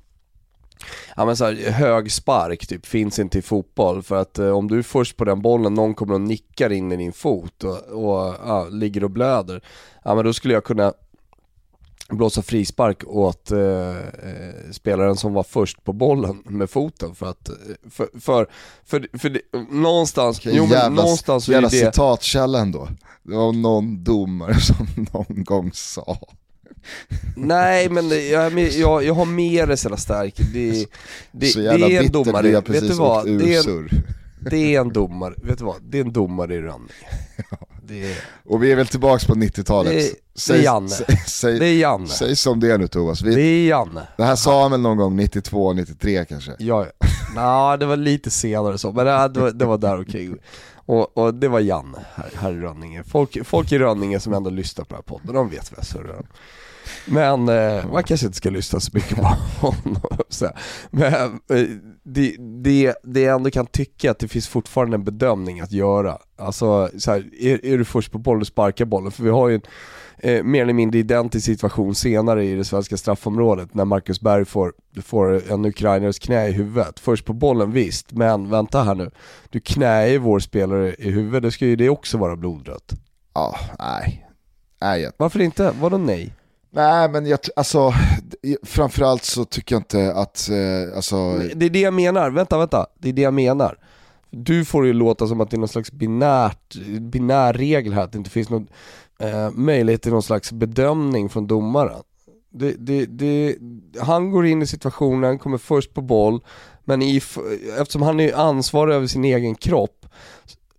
Ja 1.17 1.25
men 1.25 1.37
så 1.37 1.45
här, 1.45 1.71
hög 1.71 2.13
spark 2.13 2.67
typ 2.67 2.87
finns 2.87 3.19
inte 3.19 3.39
i 3.39 3.43
fotboll 3.43 4.03
för 4.03 4.17
att 4.17 4.39
eh, 4.39 4.49
om 4.49 4.69
du 4.69 4.79
är 4.79 4.83
först 4.83 5.17
på 5.17 5.25
den 5.25 5.43
bollen, 5.43 5.75
någon 5.75 5.95
kommer 5.95 6.15
och 6.15 6.21
nickar 6.21 6.73
in 6.73 6.93
i 6.93 6.97
din 6.97 7.13
fot 7.13 7.65
och, 7.65 7.79
och 7.79 8.35
ja, 8.47 8.67
ligger 8.71 9.05
och 9.05 9.11
blöder. 9.11 9.63
Ja 10.05 10.15
men 10.15 10.25
då 10.25 10.33
skulle 10.33 10.55
jag 10.55 10.65
kunna 10.65 10.93
blåsa 12.09 12.43
frispark 12.43 13.05
åt 13.07 13.51
eh, 13.51 13.59
eh, 13.59 14.71
spelaren 14.73 15.17
som 15.17 15.33
var 15.33 15.43
först 15.43 15.85
på 15.85 15.93
bollen 15.93 16.43
med 16.45 16.71
foten 16.71 17.15
för 17.15 17.27
att, 17.27 17.49
eh, 17.49 17.55
för, 17.91 18.09
för, 18.21 18.47
för, 18.85 19.19
för 19.19 19.31
det, 19.31 19.41
någonstans, 19.71 20.39
okay, 20.39 20.53
jo, 20.57 20.65
jävla, 20.65 20.89
någonstans 20.89 21.49
jävla 21.49 21.69
är 21.69 21.71
det... 21.71 21.93
citatkälla 21.93 22.59
ändå. 22.59 22.89
Det 23.23 23.37
var 23.37 23.53
någon 23.53 24.05
domare 24.05 24.55
som 24.61 24.87
någon 25.13 25.45
gång 25.45 25.71
sa. 25.73 26.19
Nej 27.37 27.89
men 27.89 28.09
jag, 28.31 28.59
jag, 28.59 29.05
jag 29.05 29.15
har 29.15 29.25
mer 29.25 29.77
sådär 29.77 29.97
stark, 29.97 30.35
det, 30.53 30.87
det, 31.33 31.47
så 31.47 31.61
jävla 31.61 31.89
det 31.89 31.97
är 31.97 32.03
en 32.03 32.13
domare, 32.13 32.51
vet 32.51 32.67
du 32.67 32.95
vad? 32.95 33.39
Det 33.39 33.55
är 33.55 33.69
en, 33.69 33.89
det 34.51 34.75
är 34.75 34.81
en 34.81 34.93
domare, 34.93 35.35
vet 35.43 35.59
du 35.59 35.65
vad? 35.65 35.83
Det 35.83 35.99
är 35.99 36.05
en 36.05 36.13
domare 36.13 36.55
i 36.55 36.61
Rönninge. 36.61 36.93
Det... 37.89 38.17
Och 38.45 38.63
vi 38.63 38.73
är 38.73 38.77
väl 38.77 38.87
tillbaka 38.87 39.27
på 39.27 39.35
90-talet. 39.35 39.93
Det, 39.93 40.11
säg, 40.35 40.57
det 40.57 40.63
är 40.63 40.65
Janne. 40.65 40.89
Säg, 41.27 41.59
det 41.59 41.67
är 41.67 41.75
Janne. 41.75 42.09
Säg 42.09 42.37
som 42.37 42.61
det 42.61 42.73
är 42.73 42.79
nu 42.79 42.89
Thomas. 42.89 43.23
Vi, 43.23 43.35
det 43.35 43.41
är 43.41 43.69
Janne. 43.69 44.07
Det 44.17 44.25
här 44.25 44.37
sa 44.37 44.63
han 44.63 44.71
väl 44.71 44.81
någon 44.81 44.97
gång 44.97 45.17
92, 45.17 45.73
93 45.73 46.25
kanske? 46.25 46.53
Ja, 46.59 46.87
ja 46.87 47.07
det 47.77 47.87
var 47.87 47.97
lite 47.97 48.31
senare 48.31 48.79
så, 48.79 48.93
men 48.93 49.07
äh, 49.07 49.25
det, 49.25 49.41
var, 49.41 49.51
det 49.51 49.65
var 49.65 49.79
där 49.79 49.97
omkring. 49.97 50.37
Och, 50.75 51.19
och, 51.19 51.35
det 51.35 51.49
var 51.49 51.61
Janne 51.61 51.99
här, 52.15 52.31
här 52.35 52.53
i 52.53 52.61
Rönninge. 52.61 53.05
Folk, 53.05 53.47
folk 53.47 53.73
i 53.73 53.79
Rönninge 53.79 54.21
som 54.21 54.33
ändå 54.33 54.51
lyssnar 54.51 54.85
på 54.85 54.95
den 54.95 54.97
här 54.97 55.19
podden, 55.19 55.35
de 55.35 55.49
vet 55.51 55.73
vad 55.73 55.79
jag 55.79 55.87
surrar 55.87 56.17
om. 56.17 56.27
Men 57.07 57.49
eh, 57.49 57.87
man 57.93 58.03
kanske 58.05 58.27
inte 58.27 58.37
ska 58.37 58.51
lyssna 58.51 58.81
så 58.81 58.91
mycket 58.95 59.17
på 59.17 59.23
honom. 59.61 60.19
Så. 60.29 60.51
Men 60.91 61.13
eh, 61.51 61.67
det, 62.03 62.37
det, 62.63 62.95
det 63.03 63.21
jag 63.21 63.37
ändå 63.37 63.51
kan 63.51 63.67
tycka 63.67 64.11
att 64.11 64.19
det 64.19 64.29
finns 64.29 64.49
fortfarande 64.49 64.95
en 64.95 65.05
bedömning 65.05 65.61
att 65.61 65.73
göra. 65.73 66.19
Alltså, 66.39 66.91
så 66.99 67.11
här, 67.11 67.25
är, 67.41 67.67
är 67.67 67.79
du 67.79 67.85
först 67.85 68.13
på 68.13 68.19
bollen 68.19 68.41
och 68.41 68.47
sparkar 68.47 68.85
bollen? 68.85 69.13
För 69.13 69.23
vi 69.23 69.31
har 69.31 69.49
ju 69.49 69.55
en 69.55 69.63
eh, 70.19 70.43
mer 70.43 70.63
eller 70.63 70.73
mindre 70.73 70.99
identisk 70.99 71.47
situation 71.47 71.95
senare 71.95 72.45
i 72.45 72.55
det 72.55 72.65
svenska 72.65 72.97
straffområdet 72.97 73.75
när 73.75 73.85
Marcus 73.85 74.21
Berg 74.21 74.45
får, 74.45 74.73
får 75.03 75.53
en 75.53 75.65
ukrainares 75.65 76.19
knä 76.19 76.49
i 76.49 76.53
huvudet. 76.53 77.01
Först 77.01 77.25
på 77.25 77.33
bollen 77.33 77.73
visst, 77.73 78.13
men 78.13 78.51
vänta 78.51 78.83
här 78.83 78.95
nu. 78.95 79.11
Du 79.51 79.61
knäar 79.61 80.19
vår 80.19 80.39
spelare 80.39 80.95
i 80.99 81.11
huvudet, 81.11 81.43
då 81.43 81.51
ska 81.51 81.67
ju 81.67 81.77
det 81.77 81.89
också 81.89 82.19
vara 82.19 82.37
blodrött. 82.37 82.93
Ja, 83.35 83.57
nej. 83.79 84.27
nej. 84.81 85.11
Varför 85.17 85.41
inte? 85.41 85.75
Vadå 85.81 85.99
nej? 85.99 86.33
Nej 86.77 87.09
men 87.09 87.27
jag, 87.27 87.39
alltså, 87.57 87.93
framförallt 88.63 89.25
så 89.25 89.45
tycker 89.45 89.75
jag 89.75 89.81
inte 89.81 90.13
att, 90.13 90.49
eh, 90.49 90.97
alltså... 90.97 91.39
Det 91.55 91.67
är 91.67 91.71
det 91.71 91.81
jag 91.81 91.95
menar, 91.95 92.31
vänta 92.31 92.59
vänta, 92.59 92.87
det 92.99 93.09
är 93.09 93.13
det 93.13 93.23
jag 93.23 93.35
menar. 93.35 93.79
Du 94.31 94.65
får 94.65 94.83
det 94.83 94.89
ju 94.89 94.95
låta 94.95 95.27
som 95.27 95.41
att 95.41 95.51
det 95.51 95.57
är 95.57 95.59
någon 95.59 95.69
slags 95.69 95.93
binärt, 95.93 96.75
binär 97.01 97.53
regel 97.53 97.93
här, 97.93 98.03
att 98.03 98.13
det 98.13 98.19
inte 98.19 98.31
finns 98.31 98.51
någon 98.51 98.69
eh, 99.19 99.51
möjlighet 99.51 100.03
till 100.03 100.13
någon 100.13 100.23
slags 100.23 100.53
bedömning 100.53 101.29
från 101.29 101.47
domaren. 101.47 102.03
Det, 102.51 102.73
det, 102.73 103.07
det, 103.07 103.57
han 104.01 104.31
går 104.31 104.47
in 104.47 104.63
i 104.63 104.67
situationen, 104.67 105.39
kommer 105.39 105.59
först 105.59 105.95
på 105.95 106.01
boll, 106.01 106.41
men 106.85 107.03
i, 107.03 107.21
eftersom 107.79 108.03
han 108.03 108.21
är 108.21 108.35
ansvarig 108.35 108.95
över 108.95 109.07
sin 109.07 109.25
egen 109.25 109.55
kropp 109.55 110.07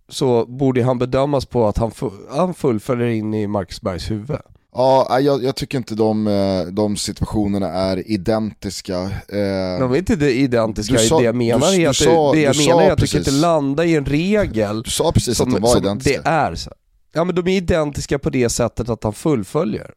så 0.08 0.46
borde 0.46 0.84
han 0.84 0.98
bedömas 0.98 1.46
på 1.46 1.66
att 1.66 1.78
han, 1.78 1.92
han 2.30 2.54
fullföljer 2.54 3.08
in 3.08 3.34
i 3.34 3.46
Marcus 3.46 3.80
Bergs 3.80 4.10
huvud. 4.10 4.38
Ja, 4.78 5.20
jag, 5.20 5.44
jag, 5.44 5.56
tycker 5.56 5.78
inte 5.78 5.94
de, 5.94 6.26
eh, 6.26 6.62
de 6.62 6.96
situationerna 6.96 7.68
är 7.68 8.10
identiska. 8.10 9.00
Eh, 9.02 9.80
de 9.80 9.92
är 9.92 9.96
inte 9.96 10.26
identiska 10.26 10.98
sa, 10.98 11.16
i 11.16 11.18
det 11.18 11.24
jag 11.24 11.36
menar 11.36 11.70
du, 11.70 11.82
är 11.82 11.88
att, 11.88 11.96
sa, 11.96 12.32
det 12.32 12.40
jag 12.40 12.56
menar 12.56 12.82
är 12.82 12.90
att 12.90 12.98
precis, 12.98 13.18
du 13.18 13.24
kan 13.24 13.34
inte 13.34 13.40
landa 13.40 13.84
i 13.84 13.96
en 13.96 14.06
regel 14.06 14.82
Du 14.82 14.90
sa 14.90 15.12
precis 15.12 15.36
som, 15.36 15.48
att 15.48 15.54
de 15.54 15.62
var 15.62 15.76
identiska. 15.76 16.22
Det 16.22 16.28
är 16.28 16.54
så. 16.54 16.70
Ja 17.12 17.24
men 17.24 17.34
de 17.34 17.48
är 17.48 17.56
identiska 17.56 18.18
på 18.18 18.30
det 18.30 18.48
sättet 18.48 18.88
att 18.88 19.04
han 19.04 19.12
fullföljer. 19.12 19.90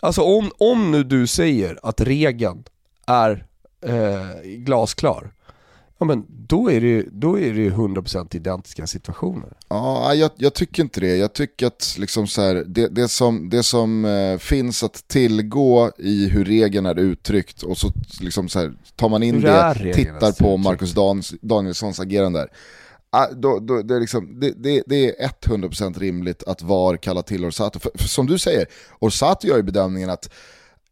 Alltså 0.00 0.22
om, 0.22 0.50
om 0.58 0.90
nu 0.90 1.04
du 1.04 1.26
säger 1.26 1.78
att 1.82 2.00
regeln 2.00 2.64
är 3.06 3.46
eh, 3.82 4.42
glasklar, 4.44 5.32
ja 5.98 6.06
men 6.06 6.24
då 6.28 6.70
är 6.70 6.80
det 6.80 6.86
ju, 6.86 7.08
då 7.12 7.38
är 7.38 7.54
det 7.54 7.60
ju 7.60 7.70
100% 7.70 8.36
identiska 8.36 8.86
situationer. 8.86 9.48
Ja, 9.68 10.14
jag, 10.14 10.30
jag, 10.36 10.54
tycker 10.54 10.82
inte 10.82 11.00
det. 11.00 11.16
Jag 11.16 11.32
tycker 11.32 11.66
att 11.66 11.96
liksom 11.98 12.26
så 12.26 12.42
här, 12.42 12.64
det, 12.66 12.88
det 12.88 13.08
som, 13.08 13.50
det 13.50 13.62
som 13.62 14.04
eh, 14.04 14.38
finns 14.38 14.82
att 14.82 15.08
tillgå 15.08 15.90
i 15.98 16.28
hur 16.28 16.44
regeln 16.44 16.86
är 16.86 16.98
uttryckt 16.98 17.62
och 17.62 17.78
så, 17.78 17.88
liksom 18.20 18.48
så 18.48 18.58
här, 18.58 18.72
tar 18.96 19.08
man 19.08 19.22
in 19.22 19.40
det, 19.40 19.92
tittar 19.94 20.32
på 20.42 20.56
Marcus 20.56 20.92
Dan, 20.92 21.22
Danielssons 21.40 22.00
agerande 22.00 22.38
där. 22.38 22.48
Ah, 23.10 23.26
då, 23.32 23.58
då, 23.58 23.82
det, 23.82 23.94
är 23.94 24.00
liksom, 24.00 24.40
det, 24.40 24.50
det, 24.50 24.82
det, 24.86 25.22
är 25.22 25.28
100% 25.28 25.98
rimligt 25.98 26.42
att 26.42 26.62
VAR 26.62 26.96
kallar 26.96 27.22
till 27.22 27.44
Orsato. 27.44 27.78
För, 27.78 27.90
för 27.94 28.08
som 28.08 28.26
du 28.26 28.38
säger, 28.38 28.66
Orsato 28.98 29.46
gör 29.46 29.56
ju 29.56 29.62
bedömningen 29.62 30.10
att 30.10 30.30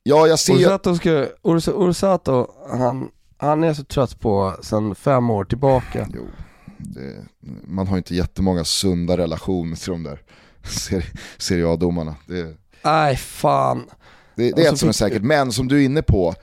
Ja, 0.06 0.26
jag 0.26 0.38
ser... 0.38 0.54
Orsato, 0.54 0.94
ska, 0.94 1.26
Orsato 1.42 2.46
han, 2.70 3.08
han 3.36 3.64
är 3.64 3.74
så 3.74 3.84
trött 3.84 4.20
på 4.20 4.56
sen 4.62 4.94
fem 4.94 5.30
år 5.30 5.44
tillbaka. 5.44 6.08
Jo, 6.14 6.26
det, 6.78 7.14
man 7.66 7.86
har 7.86 7.96
inte 7.96 8.14
jättemånga 8.14 8.64
sunda 8.64 9.16
relationer 9.16 9.76
till 9.76 9.92
de 9.92 10.02
där 10.02 10.18
Serie 11.38 11.68
A-domarna. 11.68 12.14
Nej, 12.84 13.16
fan. 13.16 13.84
Det, 14.36 14.50
det 14.50 14.62
är 14.62 14.68
alltså, 14.68 14.72
ett 14.72 14.78
som 14.78 14.88
är 14.88 14.92
säkert, 14.92 15.22
men 15.22 15.52
som 15.52 15.68
du 15.68 15.80
är 15.80 15.84
inne 15.84 16.02
på. 16.02 16.34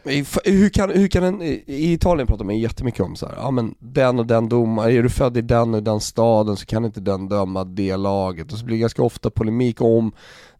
Hur 0.44 0.70
kan, 0.70 0.90
hur 0.90 1.08
kan 1.08 1.24
en, 1.24 1.42
i 1.42 1.64
Italien 1.94 2.28
pratar 2.28 2.46
man 2.46 2.58
jättemycket 2.58 3.02
om 3.02 3.16
så 3.16 3.26
här, 3.26 3.36
ja 3.38 3.52
men 3.52 3.76
den 3.80 4.20
och 4.20 4.26
den 4.26 4.50
domare, 4.50 4.94
är 4.94 5.04
du 5.04 5.10
född 5.10 5.38
i 5.38 5.42
den 5.42 5.74
och 5.74 5.84
den 5.84 6.00
staden 6.00 6.58
så 6.58 6.66
kan 6.66 6.86
inte 6.86 7.00
den 7.02 7.30
döma 7.30 7.64
det 7.64 7.98
laget. 7.98 8.52
Och 8.52 8.60
så 8.60 8.66
blir 8.66 8.76
det 8.76 8.82
ganska 8.82 9.04
ofta 9.04 9.30
polemik 9.30 9.82
om 9.82 10.12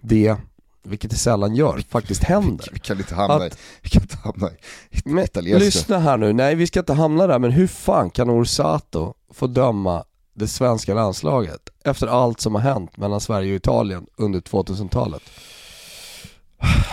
det 0.02 0.36
vilket 0.84 1.12
det 1.12 1.18
sällan 1.18 1.56
gör, 1.56 1.84
faktiskt 1.90 2.24
händer. 2.24 2.70
Vi 2.74 2.80
kan 2.80 2.98
inte 2.98 3.16
hamna, 3.16 3.36
att, 3.36 3.54
i, 3.54 3.58
vi 3.82 3.90
kan 3.90 4.02
inte 4.02 4.18
hamna 4.18 4.50
i 4.90 5.02
men, 5.06 5.28
Lyssna 5.60 6.00
här 6.00 6.18
nu, 6.18 6.34
nej 6.34 6.56
vi 6.56 6.68
ska 6.68 6.80
inte 6.80 6.94
hamna 6.94 7.28
där, 7.28 7.40
men 7.40 7.52
hur 7.52 7.68
fan 7.68 8.10
kan 8.10 8.30
Orsato 8.30 9.14
få 9.34 9.48
döma 9.48 10.04
det 10.34 10.48
svenska 10.48 10.94
landslaget 10.94 11.70
efter 11.84 12.08
allt 12.08 12.42
som 12.42 12.56
har 12.56 12.62
hänt 12.62 12.98
mellan 12.98 13.22
Sverige 13.22 13.52
och 13.52 13.56
Italien 13.56 14.06
under 14.18 14.40
2000-talet? 14.40 15.22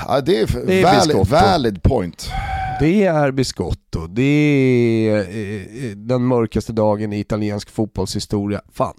Ja, 0.06 0.20
det 0.20 0.40
är, 0.40 0.66
det 0.66 0.82
är 0.82 0.98
valid, 0.98 1.28
valid, 1.28 1.82
point. 1.82 2.30
Det 2.80 3.04
är 3.04 3.30
Biscotto, 3.30 4.06
det 4.06 4.22
är 4.22 5.18
eh, 5.18 5.90
den 5.96 6.22
mörkaste 6.22 6.72
dagen 6.72 7.12
i 7.12 7.20
italiensk 7.20 7.70
fotbollshistoria. 7.70 8.60
Fan 8.72 8.94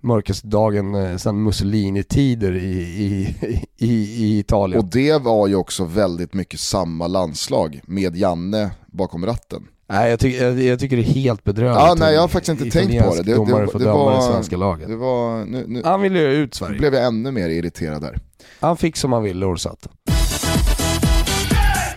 mörkaste 0.00 0.46
dagen 0.46 0.94
eh, 0.94 1.16
sedan 1.16 1.42
Mussolini-tider 1.42 2.56
i, 2.56 2.78
i, 2.78 3.36
i, 3.76 3.92
i, 4.24 4.38
Italien. 4.38 4.80
Och 4.80 4.86
det 4.86 5.22
var 5.22 5.46
ju 5.46 5.54
också 5.54 5.84
väldigt 5.84 6.34
mycket 6.34 6.60
samma 6.60 7.06
landslag 7.06 7.80
med 7.84 8.16
Janne 8.16 8.70
bakom 8.86 9.26
ratten. 9.26 9.68
Nej 9.90 10.10
jag, 10.10 10.20
tycker, 10.20 10.44
jag, 10.44 10.62
jag 10.62 10.78
tycker 10.78 10.96
det 10.96 11.02
är 11.02 11.12
helt 11.14 11.44
bedrövligt. 11.44 11.80
Ja, 11.80 11.96
nej, 11.98 12.14
jag 12.14 12.20
har 12.20 12.28
faktiskt 12.28 12.60
inte 12.60 12.78
tänkt 12.78 13.04
på 13.04 13.14
det. 13.14 13.22
Det, 13.22 13.22
det, 13.22 13.66
det, 13.72 13.78
det 13.78 13.92
var, 13.92 14.16
det 14.16 14.22
svenska 14.22 14.56
laget. 14.56 14.88
Det 14.88 14.96
var, 14.96 15.44
nu, 15.44 15.64
nu, 15.66 15.82
Han 15.84 16.00
ville 16.00 16.18
ju 16.18 16.26
ut 16.26 16.54
Sverige. 16.54 16.78
Blev 16.78 16.94
jag 16.94 17.06
ännu 17.06 17.30
mer 17.30 17.48
irriterad 17.48 18.02
där. 18.02 18.18
Han 18.60 18.76
fick 18.76 18.96
som 18.96 19.12
han 19.12 19.22
ville, 19.22 19.46
Orsato. 19.46 19.88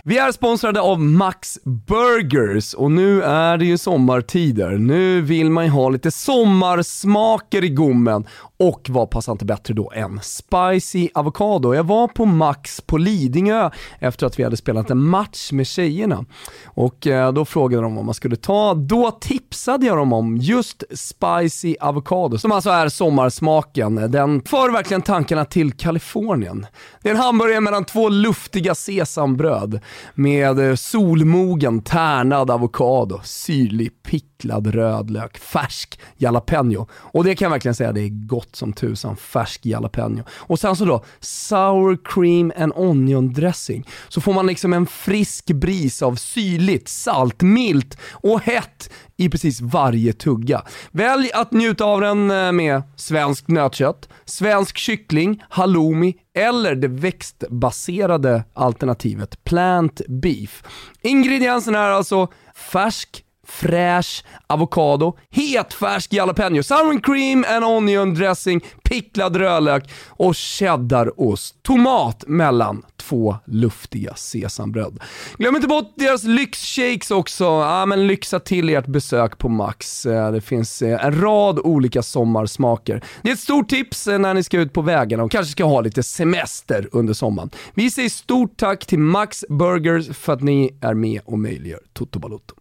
Vi 0.04 0.18
är 0.18 0.32
sponsrade 0.32 0.80
av 0.80 1.00
Max 1.00 1.58
Burgers 1.64 2.74
och 2.74 2.92
nu 2.92 3.22
är 3.22 3.56
det 3.58 3.64
ju 3.64 3.78
sommartider. 3.78 4.70
Nu 4.70 5.20
vill 5.20 5.50
man 5.50 5.64
ju 5.64 5.70
ha 5.70 5.88
lite 5.88 6.10
sommarsmaker 6.10 7.64
i 7.64 7.68
gommen 7.68 8.26
och 8.62 8.86
vad 8.90 9.10
passar 9.10 9.32
inte 9.32 9.44
bättre 9.44 9.74
då 9.74 9.92
än 9.94 10.20
spicy 10.22 11.08
avokado. 11.14 11.74
Jag 11.74 11.84
var 11.84 12.08
på 12.08 12.24
Max 12.24 12.80
på 12.80 12.98
Lidingö 12.98 13.70
efter 13.98 14.26
att 14.26 14.38
vi 14.38 14.44
hade 14.44 14.56
spelat 14.56 14.90
en 14.90 15.02
match 15.02 15.52
med 15.52 15.66
tjejerna 15.66 16.24
och 16.64 17.06
eh, 17.06 17.32
då 17.32 17.44
frågade 17.44 17.82
de 17.82 17.94
vad 17.94 18.04
man 18.04 18.14
skulle 18.14 18.36
ta. 18.36 18.74
Då 18.74 19.10
tipsade 19.10 19.86
jag 19.86 19.96
dem 19.96 20.12
om 20.12 20.36
just 20.36 20.84
spicy 20.90 21.76
avokado 21.80 22.38
som 22.38 22.52
alltså 22.52 22.70
är 22.70 22.88
sommarsmaken. 22.88 23.94
Den 23.94 24.42
för 24.42 24.72
verkligen 24.72 25.02
tankarna 25.02 25.44
till 25.44 25.72
Kalifornien. 25.72 26.66
Det 27.02 27.08
är 27.08 27.14
en 27.14 27.20
hamburgare 27.20 27.60
mellan 27.60 27.84
två 27.84 28.08
luftiga 28.08 28.74
sesambröd 28.74 29.80
med 30.14 30.68
eh, 30.68 30.74
solmogen 30.74 31.82
tärnad 31.82 32.50
avokado, 32.50 33.20
syrlig 33.24 34.02
picklad 34.02 34.66
rödlök, 34.66 35.38
färsk 35.38 36.00
jalapeno 36.16 36.88
och 36.92 37.24
det 37.24 37.34
kan 37.34 37.46
jag 37.46 37.50
verkligen 37.50 37.74
säga 37.74 37.92
det 37.92 38.00
är 38.00 38.26
gott 38.26 38.51
gott 38.52 38.56
som 38.56 38.72
tusan, 38.72 39.16
färsk 39.16 39.66
jalapeno. 39.66 40.24
Och 40.48 40.58
sen 40.58 40.76
så 40.76 40.84
då, 40.84 41.04
sour 41.20 41.98
cream 42.04 42.52
and 42.56 42.72
onion 42.76 43.32
dressing. 43.32 43.84
Så 44.08 44.20
får 44.20 44.32
man 44.32 44.46
liksom 44.46 44.72
en 44.72 44.86
frisk 44.86 45.46
bris 45.46 46.02
av 46.02 46.16
syrligt, 46.16 46.88
salt, 46.88 47.42
milt 47.42 47.98
och 48.22 48.40
hett 48.40 48.90
i 49.16 49.28
precis 49.28 49.60
varje 49.60 50.12
tugga. 50.12 50.62
Välj 50.92 51.30
att 51.34 51.52
njuta 51.52 51.84
av 51.84 52.00
den 52.00 52.30
eh, 52.30 52.52
med 52.52 52.82
svenskt 52.96 53.48
nötkött, 53.48 54.08
svensk 54.24 54.78
kyckling, 54.78 55.42
halloumi 55.48 56.14
eller 56.34 56.74
det 56.74 56.88
växtbaserade 56.88 58.44
alternativet 58.54 59.44
plant 59.44 60.00
beef. 60.08 60.62
Ingredienserna 61.02 61.78
är 61.78 61.90
alltså 61.90 62.28
färsk 62.54 63.24
fräsch 63.52 64.24
avokado, 64.46 65.16
hetfärsk 65.30 66.12
jalapeno, 66.12 66.62
sour 66.62 67.00
cream 67.00 67.44
and 67.48 67.64
onion 67.64 68.14
dressing, 68.14 68.60
picklad 68.82 69.36
rödlök 69.36 69.90
och 70.08 70.36
cheddarost. 70.36 71.62
Tomat 71.62 72.24
mellan 72.26 72.82
två 72.96 73.36
luftiga 73.44 74.14
sesambröd. 74.14 74.98
Glöm 75.38 75.56
inte 75.56 75.68
bort 75.68 75.92
deras 75.96 76.24
lyxshakes 76.24 77.10
också. 77.10 77.44
Ja, 77.44 77.86
men 77.86 78.06
lyxa 78.06 78.40
till 78.40 78.68
ert 78.68 78.86
besök 78.86 79.38
på 79.38 79.48
Max. 79.48 80.06
Eh, 80.06 80.32
det 80.32 80.40
finns 80.40 80.82
eh, 80.82 81.04
en 81.04 81.20
rad 81.20 81.58
olika 81.58 82.02
sommarsmaker. 82.02 83.04
Det 83.22 83.28
är 83.28 83.32
ett 83.32 83.40
stort 83.40 83.68
tips 83.68 84.06
eh, 84.06 84.18
när 84.18 84.34
ni 84.34 84.42
ska 84.42 84.58
ut 84.58 84.72
på 84.72 84.82
vägarna 84.82 85.22
och 85.22 85.30
kanske 85.30 85.52
ska 85.52 85.64
ha 85.64 85.80
lite 85.80 86.02
semester 86.02 86.88
under 86.92 87.14
sommaren. 87.14 87.50
Vi 87.74 87.90
säger 87.90 88.08
stort 88.08 88.56
tack 88.56 88.86
till 88.86 88.98
Max 88.98 89.44
Burgers 89.48 90.16
för 90.16 90.32
att 90.32 90.42
ni 90.42 90.78
är 90.80 90.94
med 90.94 91.20
och 91.24 91.38
möjliggör 91.38 91.80
Toto 91.92 92.18
Balotto 92.18 92.54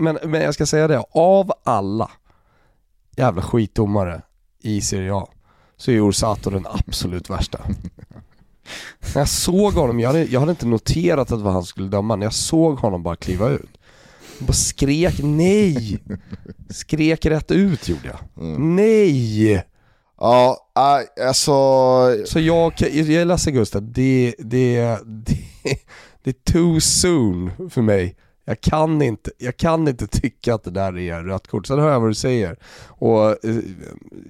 men, 0.00 0.18
men 0.24 0.42
jag 0.42 0.54
ska 0.54 0.66
säga 0.66 0.88
det, 0.88 1.04
av 1.10 1.52
alla 1.64 2.10
jävla 3.16 3.42
skitdomare 3.42 4.22
i 4.62 4.80
Serie 4.80 5.14
A 5.14 5.28
så 5.76 5.90
är 5.90 6.08
Orsato 6.08 6.50
den 6.50 6.66
absolut 6.66 7.30
värsta. 7.30 7.58
När 9.14 9.20
jag 9.20 9.28
såg 9.28 9.72
honom, 9.72 10.00
jag 10.00 10.08
hade, 10.08 10.24
jag 10.24 10.40
hade 10.40 10.50
inte 10.50 10.66
noterat 10.66 11.32
att 11.32 11.38
det 11.38 11.44
var 11.44 11.52
han 11.52 11.64
skulle 11.64 11.88
döma, 11.88 12.16
när 12.16 12.26
jag 12.26 12.32
såg 12.32 12.78
honom 12.78 13.02
bara 13.02 13.16
kliva 13.16 13.48
ut. 13.48 13.78
Jag 14.38 14.46
bara 14.46 14.52
skrek 14.52 15.14
nej! 15.22 15.98
Skrek 16.70 17.26
rätt 17.26 17.50
ut 17.50 17.88
gjorde 17.88 18.08
jag. 18.08 18.44
Mm. 18.44 18.76
Nej! 18.76 19.64
Ja, 20.20 20.56
alltså... 21.20 21.52
Så 22.26 22.40
jag, 22.40 22.72
jag 22.78 23.10
är 23.10 23.24
ledsen 23.24 23.54
Gustav, 23.54 23.92
det, 23.92 24.34
det, 24.38 24.80
det, 25.04 25.38
det 26.22 26.30
är 26.30 26.52
too 26.52 26.80
soon 26.80 27.70
för 27.70 27.82
mig 27.82 28.16
jag 28.44 28.60
kan, 28.60 29.02
inte, 29.02 29.30
jag 29.38 29.56
kan 29.56 29.88
inte 29.88 30.06
tycka 30.20 30.54
att 30.54 30.64
det 30.64 30.70
där 30.70 30.98
är 30.98 31.22
rött 31.22 31.46
kort. 31.46 31.66
Sen 31.66 31.78
hör 31.78 31.90
jag 31.90 32.00
vad 32.00 32.10
du 32.10 32.14
säger. 32.14 32.56
Och 32.88 33.44
eh, 33.44 33.56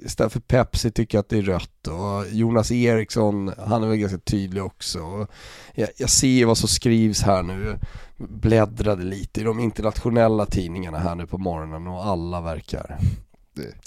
istället 0.04 0.32
för 0.32 0.40
Pepsi 0.40 0.90
tycker 0.90 1.18
jag 1.18 1.22
att 1.22 1.28
det 1.28 1.38
är 1.38 1.42
rött. 1.42 1.86
Och 1.86 2.32
Jonas 2.32 2.72
Eriksson, 2.72 3.52
han 3.58 3.82
är 3.82 3.88
väl 3.88 3.96
ganska 3.96 4.18
tydlig 4.18 4.64
också. 4.64 5.26
Jag, 5.74 5.88
jag 5.96 6.10
ser 6.10 6.46
vad 6.46 6.58
som 6.58 6.68
skrivs 6.68 7.22
här 7.22 7.42
nu. 7.42 7.78
Bläddrade 8.16 9.02
lite 9.02 9.40
i 9.40 9.44
de 9.44 9.60
internationella 9.60 10.46
tidningarna 10.46 10.98
här 10.98 11.14
nu 11.14 11.26
på 11.26 11.38
morgonen 11.38 11.86
och 11.86 12.06
alla 12.06 12.40
verkar 12.40 12.98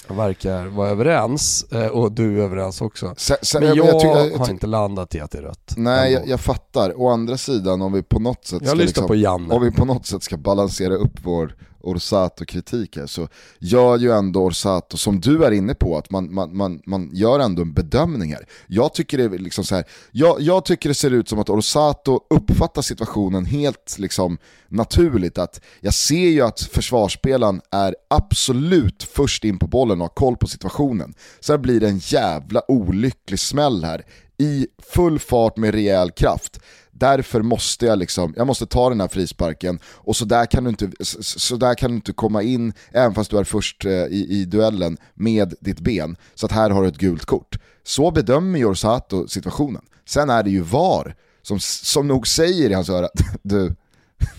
verkar 0.07 0.65
vara 0.65 0.89
överens 0.89 1.65
eh, 1.71 1.87
och 1.87 2.11
du 2.11 2.39
är 2.39 2.43
överens 2.43 2.81
också. 2.81 3.13
Sen, 3.17 3.37
sen, 3.41 3.63
men 3.63 3.75
jag, 3.75 3.87
jag, 3.87 4.03
jag, 4.03 4.31
jag, 4.31 4.37
har 4.37 4.49
inte 4.49 4.67
landat 4.67 5.15
i 5.15 5.19
att 5.19 5.31
det 5.31 5.37
är 5.37 5.41
rött. 5.41 5.73
Nej, 5.77 6.23
jag, 6.25 6.39
fattar. 6.39 7.01
Å 7.01 7.09
andra 7.09 7.37
sidan 7.37 7.81
om 7.81 7.93
vi 7.93 8.03
på 8.03 8.19
något 8.19 8.45
sätt 8.45 8.67
ska, 8.67 8.75
liksom, 8.75 9.07
på 9.07 9.15
Janne. 9.15 9.53
om 9.53 9.63
vi 9.63 9.71
på 9.71 9.85
något 9.85 10.05
sätt 10.05 10.23
ska 10.23 10.37
balansera 10.37 10.93
upp 10.93 11.19
vår 11.23 11.55
Orsato-kritik 11.83 12.97
här 12.97 13.07
så 13.07 13.27
gör 13.59 13.97
ju 13.97 14.11
ändå 14.11 14.43
Orsato, 14.43 14.97
som 14.97 15.19
du 15.19 15.45
är 15.45 15.51
inne 15.51 15.73
på, 15.73 15.97
att 15.97 16.09
man, 16.09 16.33
man, 16.33 16.57
man, 16.57 16.81
man 16.85 17.09
gör 17.13 17.39
ändå 17.39 17.61
en 17.61 17.73
bedömning 17.73 18.33
här. 18.33 18.45
Jag 18.67 18.93
tycker 18.93 19.17
det, 19.17 19.37
liksom 19.37 19.63
så 19.63 19.75
här, 19.75 19.85
jag, 20.11 20.41
jag 20.41 20.65
tycker 20.65 20.89
det 20.89 20.95
ser 20.95 21.11
ut 21.11 21.29
som 21.29 21.39
att 21.39 21.49
Orsato 21.49 22.19
uppfattar 22.29 22.81
situationen 22.81 23.45
helt 23.45 23.95
liksom 23.99 24.37
naturligt. 24.67 25.37
Att 25.37 25.61
jag 25.81 25.93
ser 25.93 26.29
ju 26.29 26.41
att 26.41 26.61
försvarsspelaren 26.61 27.61
är 27.71 27.95
absolut 28.09 29.03
först 29.03 29.43
in 29.43 29.59
på 29.59 29.67
bollen 29.67 30.01
och 30.01 30.07
har 30.07 30.15
koll 30.15 30.37
på 30.37 30.47
situationen. 30.47 31.13
Sen 31.39 31.61
blir 31.61 31.79
det 31.79 31.87
en 31.87 31.97
jävla 31.97 32.61
olycklig 32.71 33.39
smäll 33.39 33.83
här 33.83 34.05
i 34.37 34.67
full 34.93 35.19
fart 35.19 35.57
med 35.57 35.73
rejäl 35.73 36.11
kraft. 36.11 36.59
Därför 36.95 37.41
måste 37.41 37.85
jag 37.85 37.99
liksom, 37.99 38.33
jag 38.37 38.47
måste 38.47 38.65
ta 38.65 38.89
den 38.89 39.01
här 39.01 39.07
frisparken 39.07 39.79
och 39.85 40.15
så 40.15 40.25
där 40.25 40.45
kan 40.45 40.63
du 40.63 40.69
inte, 40.69 40.91
så 41.21 41.55
där 41.55 41.75
kan 41.75 41.89
du 41.89 41.95
inte 41.95 42.13
komma 42.13 42.41
in, 42.41 42.73
även 42.91 43.13
fast 43.13 43.31
du 43.31 43.37
är 43.37 43.43
först 43.43 43.85
eh, 43.85 43.91
i, 43.91 44.27
i 44.29 44.45
duellen, 44.45 44.97
med 45.13 45.53
ditt 45.59 45.79
ben. 45.79 46.17
Så 46.35 46.45
att 46.45 46.51
här 46.51 46.69
har 46.69 46.81
du 46.81 46.87
ett 46.87 46.97
gult 46.97 47.25
kort. 47.25 47.55
Så 47.83 48.11
bedömer 48.11 48.59
Jorsato 48.59 49.27
situationen. 49.27 49.81
Sen 50.05 50.29
är 50.29 50.43
det 50.43 50.49
ju 50.49 50.61
VAR 50.61 51.15
som, 51.41 51.59
som 51.59 52.07
nog 52.07 52.27
säger 52.27 52.69
i 52.69 52.73
hans 52.73 52.89
öra, 52.89 53.09
du, 53.41 53.75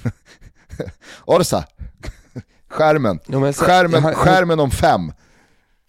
Orsa, 1.25 1.65
skärmen, 2.69 3.19
skärmen, 3.55 4.15
skärmen 4.15 4.61
om 4.61 4.71
fem. 4.71 5.13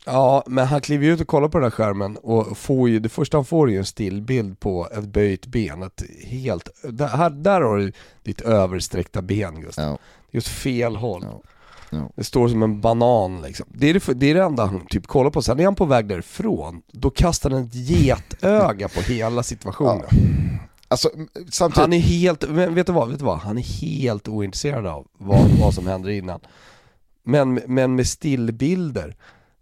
Ja, 0.06 0.44
men 0.48 0.68
han 0.68 0.82
kliver 0.82 1.06
ju 1.06 1.14
ut 1.14 1.22
och 1.22 1.28
kollar 1.28 1.48
på 1.48 1.58
den 1.58 1.64
här 1.64 1.72
skärmen 1.72 2.18
och 2.18 2.58
får 2.58 2.90
ju, 2.90 3.00
det 3.00 3.10
första 3.10 3.38
han 3.38 3.46
får 3.46 3.68
är 3.68 3.72
ju 3.72 3.78
en 3.78 3.86
stillbild 3.86 4.60
på 4.60 4.88
ett 4.92 5.06
böjt 5.06 5.46
ben. 5.46 5.84
Ett 5.84 6.04
helt, 6.24 6.70
där, 6.84 7.08
här, 7.08 7.30
där 7.30 7.62
har 7.62 7.78
du 7.78 7.92
ditt 8.24 8.42
översträckta 8.42 9.22
ben 9.22 9.62
Gustav. 9.62 9.86
Ja. 9.86 9.98
Just 10.32 10.48
fel 10.48 10.96
håll. 10.96 11.22
Ja. 11.24 11.42
Ja. 11.90 12.10
Det 12.16 12.24
står 12.24 12.48
som 12.48 12.64
en 12.64 12.82
banan 12.82 13.42
liksom. 13.42 13.66
Det 13.70 13.90
är 13.90 13.94
det, 13.94 14.14
det 14.14 14.32
är 14.32 14.36
det 14.36 14.44
enda 14.44 14.66
han 14.66 14.86
typ 14.86 15.08
kollar 15.08 15.30
på. 15.30 15.42
Sen 15.42 15.60
är 15.60 15.66
han 15.66 15.76
på 15.76 15.86
väg 15.86 16.08
därifrån, 16.08 16.82
då 16.92 17.10
kastar 17.10 17.50
han 17.50 17.64
ett 17.64 17.76
getöga 17.76 18.88
på 18.88 19.02
hela 19.02 19.44
situationen. 19.44 20.06
Alltså, 20.88 21.10
samtidigt... 21.50 21.82
Han 21.82 21.94
är 21.94 22.00
helt, 22.00 22.44
vet 22.44 22.88
du, 22.88 22.94
vad, 22.94 23.10
vet 23.10 23.20
du 23.20 23.26
vad? 23.26 23.38
Han 23.38 23.58
är 23.58 23.62
helt 23.62 24.28
ointresserad 24.28 24.86
av 24.88 25.08
vad, 25.18 25.46
vad 25.60 25.74
som 25.74 25.88
händer 25.88 26.10
innan. 26.10 26.40
Men, 27.24 27.54
men 27.68 27.96
med 27.96 28.08
stillbilder 28.08 29.16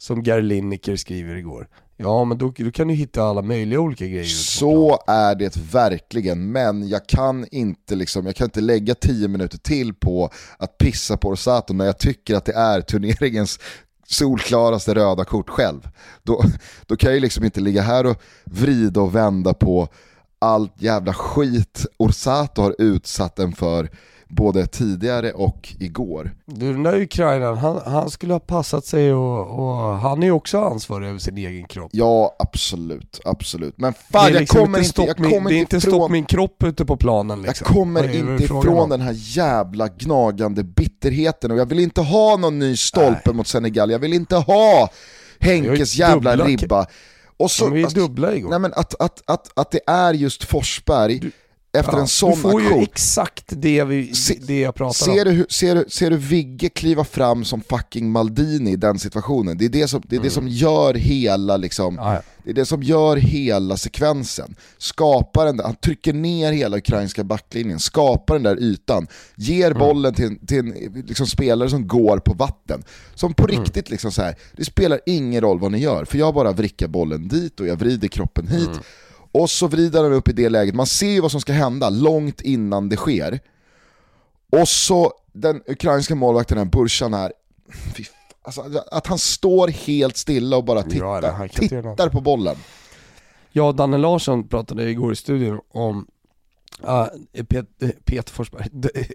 som 0.04 0.24
Gary 0.24 0.42
Lineker 0.42 0.96
skriver 0.96 1.36
igår. 1.36 1.68
Ja 1.98 2.26
men 2.26 2.38
då, 2.38 2.54
då, 2.58 2.72
kan 2.72 2.88
du 2.88 2.94
hitta 2.94 3.24
alla 3.24 3.42
möjliga 3.42 3.80
olika 3.80 4.08
grejer. 4.08 4.24
Så 4.26 5.00
är 5.08 5.36
det 5.36 5.58
verkligen, 5.72 6.52
men 6.52 6.88
jag 6.88 7.08
kan 7.08 7.48
inte 7.52 7.96
liksom, 7.96 8.26
jag 8.26 8.36
kan 8.36 8.46
inte 8.46 8.62
lägga 8.62 8.96
tio 8.96 9.28
minuter 9.28 9.58
till 9.58 9.94
på 9.94 10.30
att 10.58 10.78
pissa 10.78 11.18
på 11.18 11.32
Rosato 11.32 11.74
när 11.74 11.86
jag 11.86 11.98
tycker 11.98 12.36
att 12.36 12.46
det 12.46 12.54
är 12.54 12.82
turneringens 12.82 13.60
solklaraste 14.08 14.96
röda 14.96 15.26
kort 15.26 15.50
själv. 15.50 15.90
Då, 16.24 16.44
då 16.86 16.96
kan 16.96 17.12
jag 17.12 17.22
liksom 17.22 17.44
inte 17.44 17.62
ligga 17.62 17.82
här 17.82 18.06
och 18.06 18.22
vrida 18.46 19.02
och 19.02 19.16
vända 19.16 19.54
på 19.54 19.88
allt 20.40 20.82
jävla 20.82 21.14
skit 21.14 21.86
Orsato 21.98 22.62
har 22.62 22.76
utsatt 22.78 23.36
den 23.36 23.54
för 23.54 23.90
både 24.36 24.68
tidigare 24.68 25.32
och 25.32 25.76
igår. 25.80 26.32
Du 26.46 26.74
den 26.74 26.84
där 26.84 27.02
ukrainaren, 27.02 27.58
han, 27.58 27.82
han 27.86 28.10
skulle 28.10 28.34
ha 28.34 28.40
passat 28.40 28.86
sig 28.86 29.14
och, 29.14 29.60
och 29.60 29.76
han 29.98 30.24
är 30.24 30.28
ju 30.28 30.32
också 30.32 30.60
ansvarig 30.60 31.08
över 31.08 31.20
sin 31.20 31.38
egen 31.38 31.66
kropp. 31.66 31.90
Ja 31.94 32.36
absolut, 32.40 33.20
absolut. 33.26 33.74
Men 33.78 33.94
fan 33.94 34.32
jag 34.32 34.40
liksom 34.40 34.60
kommer 34.60 34.80
inte, 34.80 35.02
jag 35.02 35.18
kommer 35.18 35.30
min, 35.30 35.44
Det 35.44 35.56
är 35.56 35.60
inte 35.60 35.78
ifrån, 35.78 35.92
stopp 35.92 36.12
min 36.12 36.26
kropp 36.26 36.64
ute 36.64 36.86
på 36.86 36.98
planen 36.98 37.42
liksom. 37.42 37.66
Jag 37.68 37.76
kommer 37.76 38.16
inte 38.16 38.44
ifrån 38.44 38.90
den 38.90 39.02
här 39.02 39.16
jävla 39.16 39.88
gnagande 39.88 40.64
bitterheten 40.64 41.52
och 41.52 41.58
jag 41.58 41.66
vill 41.66 41.80
inte 41.80 42.02
ha 42.02 42.38
någon 42.38 42.60
ny 42.60 42.78
stolpe 42.78 43.22
Nej. 43.26 43.36
mot 43.36 43.48
Senegal, 43.48 43.92
jag 43.92 44.00
vill 44.00 44.14
inte 44.14 44.36
ha 44.36 44.90
Henkes 45.40 45.96
jävla 45.96 46.36
ribba. 46.36 46.86
Och 47.38 47.52
så, 47.52 47.70
de 47.70 47.74
är 47.74 47.78
ju 47.78 47.86
dubbla 47.86 48.36
igår. 48.36 48.50
Nej 48.50 48.60
men 48.60 48.74
att, 48.74 49.02
att, 49.02 49.24
att, 49.26 49.60
att 49.60 49.72
det 49.72 49.80
är 49.88 50.14
just 50.14 50.44
Forsberg, 50.44 51.20
du, 51.20 51.32
efter 51.78 51.94
ja, 51.94 52.00
en 52.00 52.08
sån 52.08 52.32
aktion. 52.32 52.52
Du 52.52 52.52
får 52.52 52.62
aktion. 52.62 52.80
ju 52.80 52.84
exakt 52.84 53.44
det, 53.48 53.84
vi, 53.84 54.14
se, 54.16 54.40
det 54.42 54.60
jag 54.60 54.76
pratar 54.76 55.06
ser 55.06 55.28
om. 55.28 55.36
Du, 55.36 55.46
ser, 55.50 55.76
du, 55.76 55.86
ser 55.90 56.10
du 56.10 56.18
Vigge 56.18 56.70
kliva 56.70 57.04
fram 57.04 57.46
som 57.46 57.62
fucking 57.62 58.12
Maldini 58.12 58.72
i 58.72 58.76
den 58.76 59.00
situationen? 59.00 59.58
Det 59.58 59.66
är 59.66 59.70
det 59.70 59.88
som, 59.88 60.02
det 60.08 60.16
är 60.16 60.18
mm. 60.18 60.28
det 60.28 60.34
som 60.34 60.48
gör 60.48 60.94
hela 60.94 61.58
liksom, 61.58 62.00
ah, 62.00 62.14
ja. 62.14 62.22
det 62.44 62.50
är 62.50 62.54
det 62.54 62.66
som 62.66 62.84
gör 62.84 63.18
hela 63.18 63.78
sekvensen. 63.78 64.56
Skapar 64.78 65.46
den, 65.46 65.60
han 65.60 65.76
trycker 65.76 66.14
ner 66.14 66.52
hela 66.52 66.78
ukrainska 66.78 67.24
backlinjen, 67.24 67.80
skapar 67.80 68.34
den 68.34 68.44
där 68.44 68.60
ytan, 68.60 69.08
ger 69.36 69.72
mm. 69.72 69.80
bollen 69.80 70.14
till, 70.14 70.48
till 70.48 70.60
en 70.60 71.04
liksom, 71.08 71.28
spelare 71.28 71.70
som 71.70 71.88
går 71.88 72.18
på 72.18 72.34
vatten. 72.34 72.84
Som 73.16 73.34
på 73.34 73.48
mm. 73.48 73.62
riktigt 73.62 73.90
liksom 73.90 74.12
så 74.12 74.22
här, 74.22 74.36
det 74.58 74.66
spelar 74.66 75.00
ingen 75.06 75.42
roll 75.42 75.60
vad 75.60 75.72
ni 75.72 75.80
gör, 75.80 76.06
för 76.06 76.18
jag 76.18 76.34
bara 76.34 76.52
vrickar 76.52 76.88
bollen 76.88 77.28
dit 77.28 77.60
och 77.60 77.68
jag 77.68 77.76
vrider 77.76 78.08
kroppen 78.08 78.48
hit. 78.48 78.70
Och 79.34 79.50
så 79.50 79.68
vrider 79.68 80.04
han 80.04 80.14
upp 80.14 80.28
i 80.30 80.34
det 80.34 80.50
läget, 80.50 80.76
man 80.76 80.88
ser 80.88 81.10
ju 81.10 81.22
vad 81.22 81.32
som 81.32 81.42
ska 81.42 81.54
hända 81.54 81.90
långt 81.90 82.42
innan 82.42 82.90
det 82.90 82.96
sker. 82.96 83.40
Och 84.52 84.68
så 84.68 85.14
den 85.34 85.62
ukrainska 85.68 86.16
målvakten, 86.16 86.58
här, 86.58 86.66
Burshan 86.66 87.14
här, 87.14 87.34
alltså, 88.42 88.84
att 88.92 89.08
han 89.08 89.18
står 89.18 89.68
helt 89.68 90.18
stilla 90.18 90.58
och 90.58 90.64
bara 90.64 90.84
tittar, 90.84 91.48
tittar 91.48 92.10
på 92.10 92.22
bollen. 92.22 92.56
Jag 93.52 93.68
och 93.68 93.76
Danne 93.76 93.98
Larsson 93.98 94.48
pratade 94.48 94.90
igår 94.90 95.14
i 95.14 95.16
studion 95.16 95.60
om 95.72 96.08
uh, 96.84 97.44
Pet, 97.44 97.66
Peter 98.06 98.34
Forsberg, 98.34 98.68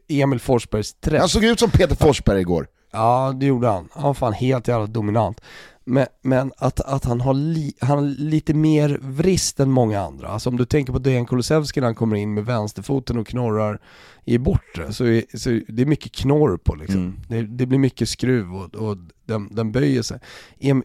Emil 0.08 0.40
Forsbergs 0.40 0.94
träff. 0.94 1.20
Han 1.20 1.28
såg 1.28 1.44
ut 1.44 1.58
som 1.58 1.70
Peter 1.70 1.96
Forsberg 1.96 2.40
igår. 2.40 2.66
Ja, 2.90 3.34
det 3.36 3.46
gjorde 3.46 3.68
han. 3.68 3.88
Han 3.92 4.02
var 4.02 4.14
fan 4.14 4.32
helt 4.32 4.68
jävla 4.68 4.86
dominant. 4.86 5.40
Men, 5.88 6.06
men 6.22 6.52
att, 6.56 6.80
att 6.80 7.04
han, 7.04 7.20
har 7.20 7.34
li, 7.34 7.72
han 7.80 7.98
har 7.98 8.06
lite 8.06 8.54
mer 8.54 8.98
vrist 9.02 9.60
än 9.60 9.70
många 9.70 10.00
andra. 10.00 10.28
Alltså 10.28 10.50
om 10.50 10.56
du 10.56 10.64
tänker 10.64 10.92
på 10.92 10.98
Dejan 10.98 11.26
Kulusevski 11.26 11.80
när 11.80 11.86
han 11.86 11.94
kommer 11.94 12.16
in 12.16 12.34
med 12.34 12.44
vänsterfoten 12.44 13.18
och 13.18 13.26
knorrar 13.26 13.80
i 14.24 14.38
bortre, 14.38 14.92
så, 14.92 15.04
är, 15.04 15.36
så 15.38 15.60
det 15.68 15.82
är 15.82 15.86
mycket 15.86 16.12
knorr 16.12 16.56
på 16.56 16.74
liksom. 16.74 17.00
Mm. 17.00 17.16
Det, 17.28 17.42
det, 17.42 17.66
blir 17.66 17.78
mycket 17.78 18.08
skruv 18.08 18.54
och, 18.54 18.74
och 18.74 18.96
den, 19.26 19.54
den 19.54 19.72
böjer 19.72 20.02
sig. 20.02 20.20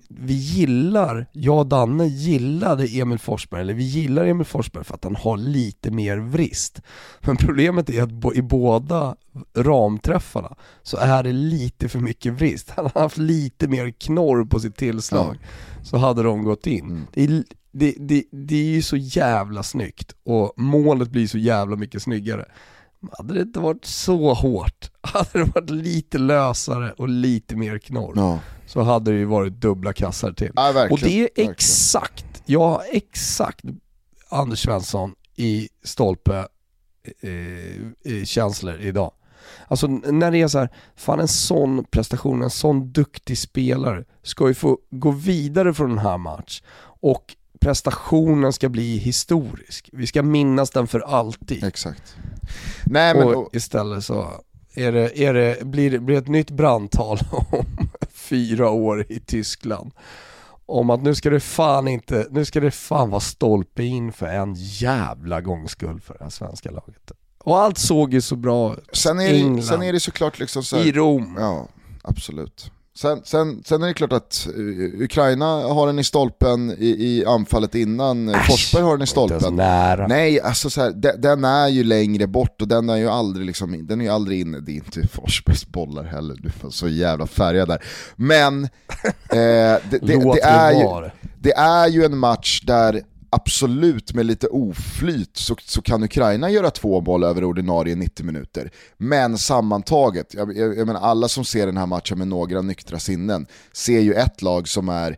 Vi 0.07 0.33
gillar, 0.33 1.25
jag 1.31 1.59
och 1.59 1.67
Danne 1.67 2.07
gillade 2.07 2.87
Emil 2.87 3.19
Forsberg, 3.19 3.61
eller 3.61 3.73
vi 3.73 3.83
gillar 3.83 4.25
Emil 4.25 4.45
Forsberg 4.45 4.83
för 4.83 4.95
att 4.95 5.03
han 5.03 5.15
har 5.15 5.37
lite 5.37 5.91
mer 5.91 6.17
vrist. 6.17 6.81
Men 7.21 7.37
problemet 7.37 7.89
är 7.89 8.03
att 8.03 8.35
i 8.35 8.41
båda 8.41 9.15
ramträffarna 9.53 10.55
så 10.83 10.97
är 10.97 11.23
det 11.23 11.31
lite 11.31 11.89
för 11.89 11.99
mycket 11.99 12.33
vrist. 12.33 12.69
Han 12.75 12.89
har 12.93 13.01
haft 13.01 13.17
lite 13.17 13.67
mer 13.67 13.91
knorr 13.91 14.45
på 14.45 14.59
sitt 14.59 14.75
tillslag, 14.75 15.37
ja. 15.41 15.47
så 15.83 15.97
hade 15.97 16.23
de 16.23 16.43
gått 16.43 16.67
in. 16.67 16.85
Mm. 16.85 17.07
Det, 17.13 17.23
är, 17.23 17.43
det, 17.71 17.95
det, 17.99 18.23
det 18.31 18.55
är 18.55 18.71
ju 18.71 18.81
så 18.81 18.97
jävla 18.97 19.63
snyggt 19.63 20.15
och 20.25 20.53
målet 20.57 21.09
blir 21.09 21.27
så 21.27 21.37
jävla 21.37 21.75
mycket 21.75 22.01
snyggare. 22.01 22.45
Hade 23.17 23.33
det 23.33 23.41
inte 23.41 23.59
varit 23.59 23.85
så 23.85 24.33
hårt, 24.33 24.91
hade 25.01 25.29
det 25.33 25.43
varit 25.43 25.69
lite 25.69 26.17
lösare 26.17 26.91
och 26.91 27.09
lite 27.09 27.55
mer 27.55 27.77
knorr, 27.77 28.13
ja. 28.15 28.39
så 28.65 28.81
hade 28.81 29.11
det 29.11 29.17
ju 29.17 29.25
varit 29.25 29.53
dubbla 29.53 29.93
kassar 29.93 30.31
till. 30.31 30.51
Ja, 30.55 30.87
och 30.91 30.99
det 30.99 31.21
är 31.21 31.29
exakt, 31.35 32.43
jag 32.45 32.59
har 32.59 32.83
exakt 32.91 33.65
Anders 34.29 34.59
Svensson 34.59 35.15
i 35.35 35.69
stolpe 35.83 36.47
eh, 37.21 38.23
känslor 38.23 38.79
idag. 38.79 39.11
Alltså 39.67 39.87
när 39.87 40.31
det 40.31 40.41
är 40.41 40.47
så 40.47 40.59
här, 40.59 40.69
fan 40.95 41.19
en 41.19 41.27
sån 41.27 41.83
prestation, 41.83 42.41
en 42.41 42.49
sån 42.49 42.91
duktig 42.91 43.37
spelare 43.37 44.03
ska 44.23 44.47
ju 44.47 44.53
få 44.53 44.77
gå 44.89 45.11
vidare 45.11 45.73
från 45.73 45.89
den 45.89 45.99
här 45.99 46.17
match 46.17 46.61
och 47.01 47.35
prestationen 47.59 48.53
ska 48.53 48.69
bli 48.69 48.97
historisk. 48.97 49.89
Vi 49.93 50.07
ska 50.07 50.23
minnas 50.23 50.69
den 50.69 50.87
för 50.87 50.99
alltid. 50.99 51.63
Exakt. 51.63 52.15
Nej, 52.85 53.15
men, 53.15 53.27
och 53.27 53.55
istället 53.55 54.05
så 54.05 54.27
är 54.75 54.91
det, 54.91 55.19
är 55.19 55.33
det, 55.33 55.65
blir 55.65 55.91
det 55.91 55.99
blir 55.99 56.17
ett 56.17 56.27
nytt 56.27 56.51
brandtal 56.51 57.19
om 57.51 57.65
fyra 58.11 58.69
år 58.69 59.05
i 59.09 59.19
Tyskland. 59.19 59.91
Om 60.65 60.89
att 60.89 61.03
nu 61.03 61.15
ska 61.15 61.29
det 61.29 61.39
fan 61.39 61.87
inte, 61.87 62.27
nu 62.31 62.45
ska 62.45 62.59
det 62.59 62.71
fan 62.71 63.09
vara 63.09 63.21
stolpe 63.21 63.83
in 63.83 64.13
för 64.13 64.25
en 64.25 64.53
jävla 64.57 65.41
gångs 65.41 65.71
skull 65.71 65.99
för 65.99 66.13
det 66.13 66.23
här 66.23 66.31
svenska 66.31 66.71
laget. 66.71 67.11
Och 67.43 67.59
allt 67.59 67.77
såg 67.77 68.13
ju 68.13 68.21
så 68.21 68.35
bra 68.35 68.73
ut. 68.73 68.97
Sen 68.97 69.19
är 69.19 69.55
det, 69.55 69.61
sen 69.61 69.83
är 69.83 69.93
det 69.93 69.99
såklart 69.99 70.39
liksom 70.39 70.63
så 70.63 70.77
här, 70.77 70.85
I 70.85 70.91
Rom. 70.91 71.37
Ja, 71.39 71.67
absolut. 72.01 72.71
Sen, 72.95 73.21
sen, 73.23 73.63
sen 73.65 73.83
är 73.83 73.87
det 73.87 73.93
klart 73.93 74.13
att 74.13 74.47
uh, 74.57 75.01
Ukraina 75.01 75.45
har 75.45 75.87
den 75.87 75.99
i 75.99 76.03
stolpen 76.03 76.71
i, 76.71 76.87
i 76.87 77.25
anfallet 77.25 77.75
innan 77.75 78.29
Äsch, 78.29 78.47
Forsberg 78.47 78.83
har 78.83 78.91
den 78.91 79.03
i 79.03 79.07
stolpen. 79.07 79.39
Nej, 80.07 80.41
alltså 80.41 80.69
så 80.69 80.81
här, 80.81 80.91
de, 80.91 81.11
den 81.11 81.43
är 81.43 81.67
ju 81.67 81.83
längre 81.83 82.27
bort 82.27 82.61
och 82.61 82.67
den 82.67 82.89
är 82.89 82.95
ju 82.95 83.09
aldrig, 83.09 83.45
liksom, 83.45 83.87
den 83.87 84.01
är 84.01 84.05
ju 84.05 84.11
aldrig 84.11 84.41
inne. 84.41 84.59
Det 84.59 84.71
är 84.71 84.75
inte 84.75 85.07
Forsbergs 85.07 85.67
bollar 85.67 86.03
heller, 86.03 86.35
du 86.35 86.51
var 86.61 86.69
så 86.69 86.87
jävla 86.87 87.27
färgad 87.27 87.67
där. 87.67 87.83
Men 88.15 88.63
eh, 88.63 88.69
det, 89.29 89.81
det, 89.89 89.99
det, 90.33 90.41
är 90.43 90.71
ju, 90.71 91.09
det 91.39 91.53
är 91.53 91.87
ju 91.87 92.05
en 92.05 92.17
match 92.17 92.61
där 92.61 93.01
absolut 93.33 94.13
med 94.13 94.25
lite 94.25 94.47
oflyt 94.47 95.37
så, 95.37 95.55
så 95.61 95.81
kan 95.81 96.03
Ukraina 96.03 96.49
göra 96.49 96.69
två 96.69 97.01
mål 97.01 97.23
över 97.23 97.43
ordinarie 97.43 97.95
90 97.95 98.25
minuter. 98.25 98.71
Men 98.97 99.37
sammantaget, 99.37 100.33
jag, 100.33 100.57
jag, 100.57 100.77
jag 100.77 100.87
menar 100.87 101.01
alla 101.01 101.27
som 101.27 101.45
ser 101.45 101.65
den 101.65 101.77
här 101.77 101.85
matchen 101.85 102.17
med 102.17 102.27
några 102.27 102.61
nyktra 102.61 102.99
sinnen 102.99 103.47
ser 103.73 103.99
ju 103.99 104.13
ett 104.13 104.41
lag 104.41 104.67
som 104.67 104.89
är 104.89 105.17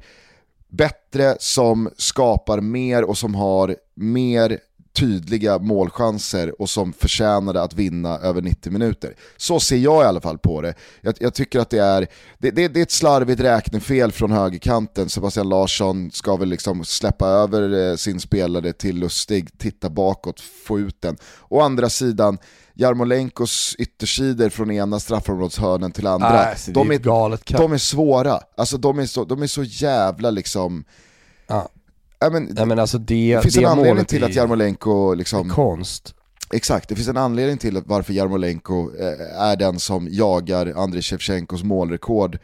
bättre, 0.69 1.35
som 1.39 1.89
skapar 1.97 2.61
mer 2.61 3.03
och 3.03 3.17
som 3.17 3.35
har 3.35 3.75
mer 3.95 4.59
tydliga 4.95 5.59
målchanser 5.59 6.61
och 6.61 6.69
som 6.69 6.93
förtjänade 6.93 7.61
att 7.61 7.73
vinna 7.73 8.17
över 8.17 8.41
90 8.41 8.71
minuter. 8.71 9.15
Så 9.37 9.59
ser 9.59 9.77
jag 9.77 10.03
i 10.03 10.05
alla 10.05 10.21
fall 10.21 10.37
på 10.37 10.61
det. 10.61 10.73
Jag, 11.01 11.15
jag 11.19 11.33
tycker 11.33 11.59
att 11.59 11.69
det 11.69 11.79
är, 11.79 12.07
det, 12.37 12.51
det, 12.51 12.67
det, 12.67 12.79
är 12.79 12.83
ett 12.83 12.91
slarvigt 12.91 13.41
räknefel 13.41 14.11
från 14.11 14.31
högerkanten. 14.31 15.09
Sebastian 15.09 15.49
Larsson 15.49 16.11
ska 16.11 16.35
väl 16.35 16.49
liksom 16.49 16.85
släppa 16.85 17.27
över 17.27 17.89
eh, 17.89 17.95
sin 17.95 18.19
spelare 18.19 18.73
till 18.73 18.99
Lustig, 18.99 19.57
titta 19.57 19.89
bakåt, 19.89 20.39
få 20.39 20.79
ut 20.79 21.01
den. 21.01 21.17
Å 21.49 21.61
andra 21.61 21.89
sidan, 21.89 22.37
Jarmolenkos 22.73 23.75
yttersidor 23.79 24.49
från 24.49 24.71
ena 24.71 24.99
straffområdeshörnen 24.99 25.91
till 25.91 26.07
andra. 26.07 26.51
Äh, 26.51 26.57
de, 26.67 26.91
är, 26.91 27.57
de 27.57 27.73
är 27.73 27.77
svåra, 27.77 28.39
alltså 28.57 28.77
de 28.77 28.99
är 28.99 29.05
så, 29.05 29.25
de 29.25 29.41
är 29.41 29.47
så 29.47 29.63
jävla 29.63 30.29
liksom... 30.29 30.83
Ja 31.47 31.69
Ja, 32.19 32.29
men, 32.29 32.43
Nej, 32.43 32.65
men 32.65 32.79
alltså 32.79 32.97
det, 32.97 33.35
det 33.35 33.41
finns 33.41 33.55
det 33.55 33.61
en 33.61 33.67
anledning 33.67 34.05
till 34.05 34.23
att 34.23 34.35
Jarmolenko 34.35 35.13
liksom... 35.13 35.49
konst. 35.49 36.15
Exakt, 36.53 36.89
det 36.89 36.95
finns 36.95 37.07
en 37.07 37.17
anledning 37.17 37.57
till 37.57 37.81
varför 37.85 38.13
Jarmolenko 38.13 38.91
eh, 38.99 39.41
är 39.41 39.55
den 39.55 39.79
som 39.79 40.07
jagar 40.11 40.73
Andrei 40.75 41.01
Shevchenkos 41.01 41.63
målrekord 41.63 42.39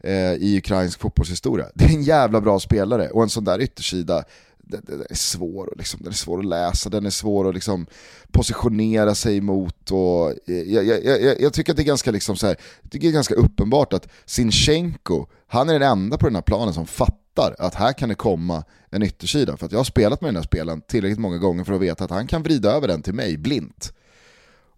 eh, 0.00 0.32
i 0.32 0.58
ukrainsk 0.58 1.00
fotbollshistoria. 1.00 1.66
Det 1.74 1.84
är 1.84 1.88
en 1.88 2.02
jävla 2.02 2.40
bra 2.40 2.60
spelare 2.60 3.08
och 3.08 3.22
en 3.22 3.28
sån 3.28 3.44
där 3.44 3.60
yttersida, 3.60 4.24
den, 4.58 4.80
den 4.86 5.00
är 5.10 5.14
svår, 5.14 5.74
liksom, 5.76 6.00
den 6.02 6.12
är 6.12 6.16
svår 6.16 6.38
att 6.38 6.44
läsa, 6.44 6.90
den 6.90 7.06
är 7.06 7.10
svår 7.10 7.48
att 7.48 7.54
liksom, 7.54 7.86
positionera 8.32 9.14
sig 9.14 9.36
emot. 9.36 9.90
Och, 9.90 10.30
eh, 10.30 10.62
jag, 10.66 10.84
jag, 10.84 11.04
jag, 11.04 11.40
jag, 11.40 11.52
tycker 11.52 11.72
att 11.72 11.76
det 11.76 11.82
är 11.82 11.84
ganska, 11.84 12.10
liksom, 12.10 12.36
så 12.36 12.46
här, 12.46 12.56
det 12.82 12.98
är 12.98 13.10
ganska 13.12 13.34
uppenbart 13.34 13.92
att 13.92 14.08
Sinchenko, 14.24 15.26
han 15.46 15.68
är 15.68 15.72
den 15.72 15.90
enda 15.90 16.18
på 16.18 16.26
den 16.26 16.34
här 16.34 16.42
planen 16.42 16.74
som 16.74 16.86
fattar 16.86 17.23
fattar 17.34 17.66
att 17.66 17.74
här 17.74 17.92
kan 17.92 18.08
det 18.08 18.14
komma 18.14 18.64
en 18.90 19.02
yttersida. 19.02 19.56
För 19.56 19.66
att 19.66 19.72
jag 19.72 19.78
har 19.78 19.84
spelat 19.84 20.20
med 20.20 20.28
den 20.28 20.36
här 20.36 20.42
spelen 20.42 20.80
tillräckligt 20.80 21.18
många 21.18 21.38
gånger 21.38 21.64
för 21.64 21.72
att 21.72 21.80
veta 21.80 22.04
att 22.04 22.10
han 22.10 22.26
kan 22.26 22.42
vrida 22.42 22.70
över 22.70 22.88
den 22.88 23.02
till 23.02 23.14
mig 23.14 23.36
blint. 23.36 23.92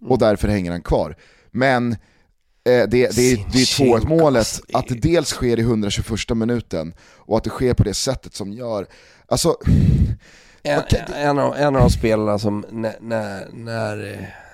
Och 0.00 0.06
mm. 0.06 0.18
därför 0.18 0.48
hänger 0.48 0.70
han 0.70 0.82
kvar. 0.82 1.16
Men 1.50 1.92
eh, 1.92 1.96
det, 2.64 3.16
det, 3.16 3.32
är 3.32 3.36
2-1 3.36 4.08
målet, 4.08 4.60
att 4.72 4.88
det 4.88 4.94
dels 4.94 5.28
sker 5.28 5.58
i 5.58 5.62
121 5.62 6.36
minuten 6.36 6.94
och 7.00 7.36
att 7.36 7.44
det 7.44 7.50
sker 7.50 7.74
på 7.74 7.84
det 7.84 7.94
sättet 7.94 8.34
som 8.34 8.52
gör, 8.52 8.86
alltså... 9.28 9.56
En, 10.62 10.82
en, 11.14 11.38
av, 11.38 11.56
en 11.56 11.76
av 11.76 11.82
de 11.82 11.90
spelarna 11.90 12.38
som 12.38 12.64
när, 12.70 12.96
när, 13.00 13.48
när 13.52 14.12
eh, 14.12 14.45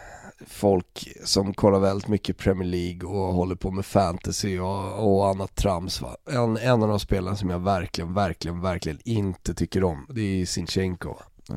folk 0.46 1.08
som 1.24 1.54
kollar 1.54 1.78
väldigt 1.78 2.08
mycket 2.08 2.36
Premier 2.36 2.68
League 2.68 3.08
och 3.08 3.34
håller 3.34 3.54
på 3.54 3.70
med 3.70 3.86
fantasy 3.86 4.58
och, 4.58 5.14
och 5.14 5.28
annat 5.28 5.54
trams. 5.54 6.00
Va? 6.00 6.16
En, 6.30 6.56
en 6.56 6.82
av 6.82 6.88
de 6.88 7.00
spelarna 7.00 7.36
som 7.36 7.50
jag 7.50 7.58
verkligen, 7.58 8.14
verkligen, 8.14 8.60
verkligen 8.60 8.98
inte 9.04 9.54
tycker 9.54 9.84
om, 9.84 10.06
det 10.08 10.20
är 10.20 10.46
Sinchenko. 10.46 11.14
Ja, 11.48 11.54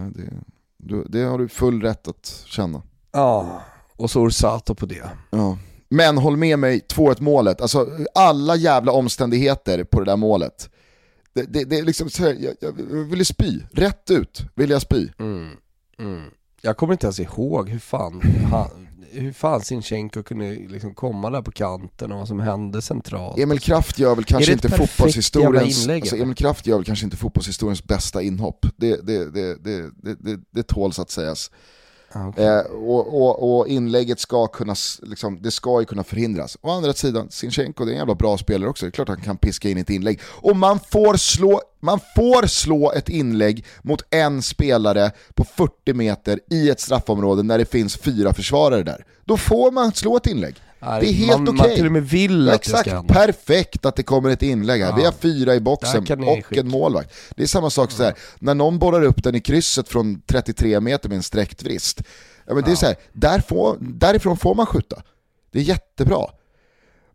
det, 0.77 1.03
det 1.09 1.23
har 1.23 1.37
du 1.37 1.47
full 1.47 1.81
rätt 1.81 2.07
att 2.07 2.43
känna. 2.45 2.81
Ja, 3.11 3.61
och 3.95 4.11
så 4.11 4.21
Orsato 4.21 4.75
på 4.75 4.85
det. 4.85 5.09
Ja. 5.29 5.57
Men 5.89 6.17
håll 6.17 6.37
med 6.37 6.59
mig, 6.59 6.81
2-1 6.93 7.21
målet, 7.21 7.61
alltså 7.61 7.87
alla 8.15 8.55
jävla 8.55 8.91
omständigheter 8.91 9.83
på 9.83 9.99
det 9.99 10.05
där 10.05 10.17
målet. 10.17 10.69
Det, 11.33 11.43
det, 11.43 11.63
det 11.63 11.77
är 11.77 11.83
liksom 11.83 12.09
så 12.09 12.23
här, 12.23 12.37
jag, 12.39 12.55
jag 12.59 12.71
ville 13.03 13.25
spy, 13.25 13.59
rätt 13.71 14.11
ut 14.11 14.41
vill 14.55 14.69
jag 14.69 14.81
spy. 14.81 15.07
Mm. 15.19 15.49
Mm. 15.99 16.29
Jag 16.65 16.77
kommer 16.77 16.93
inte 16.93 17.05
ens 17.05 17.19
ihåg 17.19 17.69
hur 17.69 17.79
fan, 17.79 18.21
han, 18.51 18.87
hur 19.11 19.31
fan 19.33 19.61
Sinchenko 19.61 20.23
kunde 20.23 20.55
liksom 20.55 20.93
komma 20.93 21.29
där 21.29 21.41
på 21.41 21.51
kanten 21.51 22.11
och 22.11 22.17
vad 22.17 22.27
som 22.27 22.39
hände 22.39 22.81
centralt. 22.81 23.39
Emil 23.39 23.59
Kraft 23.59 23.99
gör 23.99 24.15
väl 24.15 24.23
kanske 24.23 24.51
inte 24.51 24.69
fotbollshistoriens, 24.69 25.87
alltså 25.89 26.15
Emil 26.15 26.35
Kraft 26.35 26.67
gör 26.67 26.75
väl 26.75 26.85
kanske 26.85 27.05
inte 27.05 27.17
fotbollshistoriens 27.17 27.83
bästa 27.83 28.21
inhopp. 28.21 28.65
Det, 28.77 29.07
det, 29.07 29.31
det, 29.31 29.63
det, 29.63 29.91
det, 30.03 30.15
det, 30.19 30.39
det 30.51 30.63
tåls 30.63 30.99
att 30.99 31.09
sägas. 31.09 31.51
Ah, 32.17 32.27
okay. 32.27 32.45
Eh, 32.45 32.59
och, 32.61 33.21
och, 33.21 33.57
och, 33.57 33.67
inlägget 33.67 34.19
ska 34.19 34.47
kunna, 34.47 34.75
liksom, 35.01 35.41
det 35.41 35.51
ska 35.51 35.79
ju 35.79 35.85
kunna 35.85 36.03
förhindras. 36.03 36.57
Å 36.61 36.69
andra 36.69 36.93
sidan, 36.93 37.27
Sinchenko 37.29 37.85
det 37.85 37.91
är 37.91 37.93
en 37.93 37.97
jävla 37.97 38.15
bra 38.15 38.37
spelare 38.37 38.69
också, 38.69 38.85
det 38.85 38.89
är 38.89 38.91
klart 38.91 39.07
han 39.07 39.21
kan 39.21 39.37
piska 39.37 39.69
in 39.69 39.77
ett 39.77 39.89
inlägg. 39.89 40.19
Och 40.25 40.55
man 40.55 40.79
får 40.79 41.17
slå, 41.17 41.61
man 41.79 41.99
får 42.15 42.47
slå 42.47 42.91
ett 42.91 43.09
inlägg 43.09 43.65
mot 43.81 44.01
en 44.09 44.41
spelare 44.41 45.11
på 45.33 45.43
40 45.43 45.93
meter 45.93 46.39
i 46.49 46.69
ett 46.69 46.79
straffområde 46.79 47.43
när 47.43 47.57
det 47.57 47.65
finns 47.65 47.97
fyra 47.97 48.33
försvarare 48.33 48.83
där. 48.83 49.05
Då 49.25 49.37
får 49.37 49.71
man 49.71 49.91
slå 49.91 50.17
ett 50.17 50.27
inlägg. 50.27 50.55
Det 50.85 51.09
är 51.09 51.13
helt 51.13 51.33
okej. 51.33 51.41
Okay. 51.41 51.67
Man 51.67 51.75
till 51.75 51.85
och 51.85 51.91
med 51.91 52.03
vill 52.03 52.49
att 52.49 52.55
Exakt, 52.55 52.83
det 52.83 52.89
ska 52.89 53.03
perfekt 53.03 53.85
att 53.85 53.95
det 53.95 54.03
kommer 54.03 54.29
ett 54.29 54.43
inlägg 54.43 54.81
här. 54.81 54.89
Ja. 54.89 54.95
Vi 54.95 55.05
har 55.05 55.11
fyra 55.11 55.55
i 55.55 55.59
boxen 55.59 56.23
och 56.23 56.57
en 56.57 56.67
målvakt. 56.69 57.13
Det 57.35 57.43
är 57.43 57.47
samma 57.47 57.69
sak 57.69 57.91
så 57.91 58.03
här, 58.03 58.15
när 58.39 58.55
någon 58.55 58.79
bollar 58.79 59.01
upp 59.01 59.23
den 59.23 59.35
i 59.35 59.41
krysset 59.41 59.89
från 59.89 60.21
33 60.21 60.79
meter 60.79 61.09
med 61.09 61.15
en 61.15 61.23
sträckt 61.23 61.63
vrist. 61.63 62.01
Ja, 62.47 62.53
men 62.53 62.63
det 62.63 62.71
är 62.71 62.75
så 62.75 62.85
här, 62.85 62.95
där 63.13 63.39
får, 63.39 63.77
därifrån 63.79 64.37
får 64.37 64.55
man 64.55 64.65
skjuta. 64.65 65.01
Det 65.51 65.59
är 65.59 65.63
jättebra. 65.63 66.27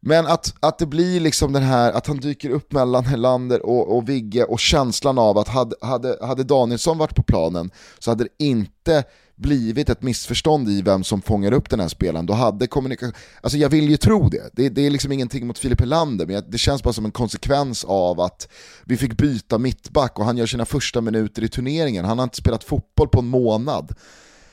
Men 0.00 0.26
att, 0.26 0.54
att 0.60 0.78
det 0.78 0.86
blir 0.86 1.20
liksom 1.20 1.52
den 1.52 1.62
här, 1.62 1.92
att 1.92 2.06
han 2.06 2.16
dyker 2.16 2.50
upp 2.50 2.72
mellan 2.72 3.04
Helander 3.06 3.66
och, 3.66 3.96
och 3.96 4.08
Vigge 4.08 4.44
och 4.44 4.60
känslan 4.60 5.18
av 5.18 5.38
att 5.38 5.48
hade, 5.48 5.76
hade, 5.80 6.18
hade 6.22 6.44
Danielsson 6.44 6.98
varit 6.98 7.14
på 7.14 7.22
planen 7.22 7.70
så 7.98 8.10
hade 8.10 8.24
det 8.24 8.44
inte 8.44 9.04
blivit 9.40 9.90
ett 9.90 10.02
missförstånd 10.02 10.68
i 10.68 10.82
vem 10.82 11.04
som 11.04 11.22
fångar 11.22 11.52
upp 11.52 11.70
den 11.70 11.80
här 11.80 11.88
spelaren, 11.88 12.26
då 12.26 12.32
hade 12.32 12.66
kommunikation... 12.66 13.14
Alltså 13.40 13.58
jag 13.58 13.68
vill 13.68 13.90
ju 13.90 13.96
tro 13.96 14.28
det, 14.28 14.50
det, 14.52 14.68
det 14.68 14.86
är 14.86 14.90
liksom 14.90 15.12
ingenting 15.12 15.46
mot 15.46 15.58
Filip 15.58 15.80
Helander, 15.80 16.26
men 16.26 16.44
det 16.48 16.58
känns 16.58 16.82
bara 16.82 16.92
som 16.92 17.04
en 17.04 17.10
konsekvens 17.10 17.84
av 17.84 18.20
att 18.20 18.48
vi 18.84 18.96
fick 18.96 19.16
byta 19.16 19.58
mittback 19.58 20.18
och 20.18 20.24
han 20.24 20.36
gör 20.36 20.46
sina 20.46 20.64
första 20.64 21.00
minuter 21.00 21.44
i 21.44 21.48
turneringen, 21.48 22.04
han 22.04 22.18
har 22.18 22.24
inte 22.24 22.36
spelat 22.36 22.64
fotboll 22.64 23.08
på 23.08 23.18
en 23.18 23.26
månad. 23.26 23.94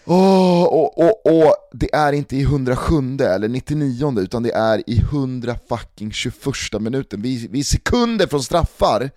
Oh, 0.06 0.64
och, 0.64 0.98
och, 0.98 1.26
och 1.26 1.56
det 1.72 1.94
är 1.94 2.14
inte 2.14 2.36
i 2.36 2.42
107 2.42 2.96
eller 3.20 3.48
99 3.48 4.20
utan 4.20 4.44
det 4.44 4.52
är 4.52 4.90
i 4.90 5.00
100 5.00 5.56
fucking 5.70 6.12
21 6.12 6.36
minuten. 6.80 7.22
Vi, 7.22 7.48
vi 7.52 7.60
är 7.60 7.64
sekunder 7.64 8.28
från 8.28 8.44
straffar. 8.44 9.12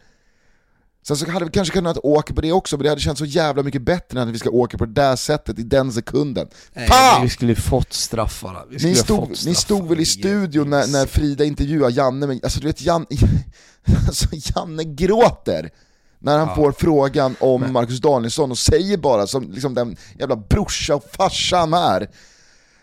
Sen 1.03 1.17
så 1.17 1.31
hade 1.31 1.45
vi 1.45 1.51
kanske 1.51 1.75
kunnat 1.75 1.99
åka 2.03 2.35
på 2.35 2.41
det 2.41 2.53
också, 2.53 2.77
men 2.77 2.85
det 2.85 2.89
hade 2.89 3.01
känts 3.01 3.19
så 3.19 3.25
jävla 3.25 3.63
mycket 3.63 3.83
bättre 3.83 4.21
än 4.21 4.29
att 4.29 4.35
vi 4.35 4.39
ska 4.39 4.51
åka 4.51 4.79
på 4.79 4.87
det 4.87 4.93
där 4.93 5.17
sättet 5.17 5.59
i 5.59 5.63
den 5.63 5.93
sekunden. 5.93 6.49
Nej, 6.73 6.89
Fan! 6.89 7.23
Vi 7.23 7.29
skulle 7.29 7.55
fått 7.55 7.93
straffarna. 7.93 8.65
Vi 8.71 8.89
ni, 8.89 8.95
stod, 8.95 9.29
fått 9.29 9.47
ni 9.47 9.55
stod 9.55 9.89
väl 9.89 10.01
i 10.01 10.07
studion 10.07 10.71
när, 10.71 10.87
när 10.87 11.07
Frida 11.07 11.45
intervjuade 11.45 11.93
Janne, 11.93 12.27
men 12.27 12.41
alltså 12.43 12.61
du 12.61 12.67
vet 12.67 12.83
Janne, 12.83 13.07
alltså, 14.07 14.27
Janne 14.33 14.85
gråter 14.85 15.71
när 16.19 16.39
han 16.39 16.49
ja. 16.49 16.55
får 16.55 16.73
frågan 16.73 17.37
om 17.41 17.61
men. 17.61 17.73
Marcus 17.73 18.01
Danielsson 18.01 18.51
och 18.51 18.59
säger 18.59 18.97
bara 18.97 19.27
som 19.27 19.51
liksom 19.51 19.75
den 19.75 19.97
jävla 20.19 20.37
brorsa 20.37 20.95
och 20.95 21.05
farsa 21.13 21.57
han 21.57 21.75
är. 21.75 22.11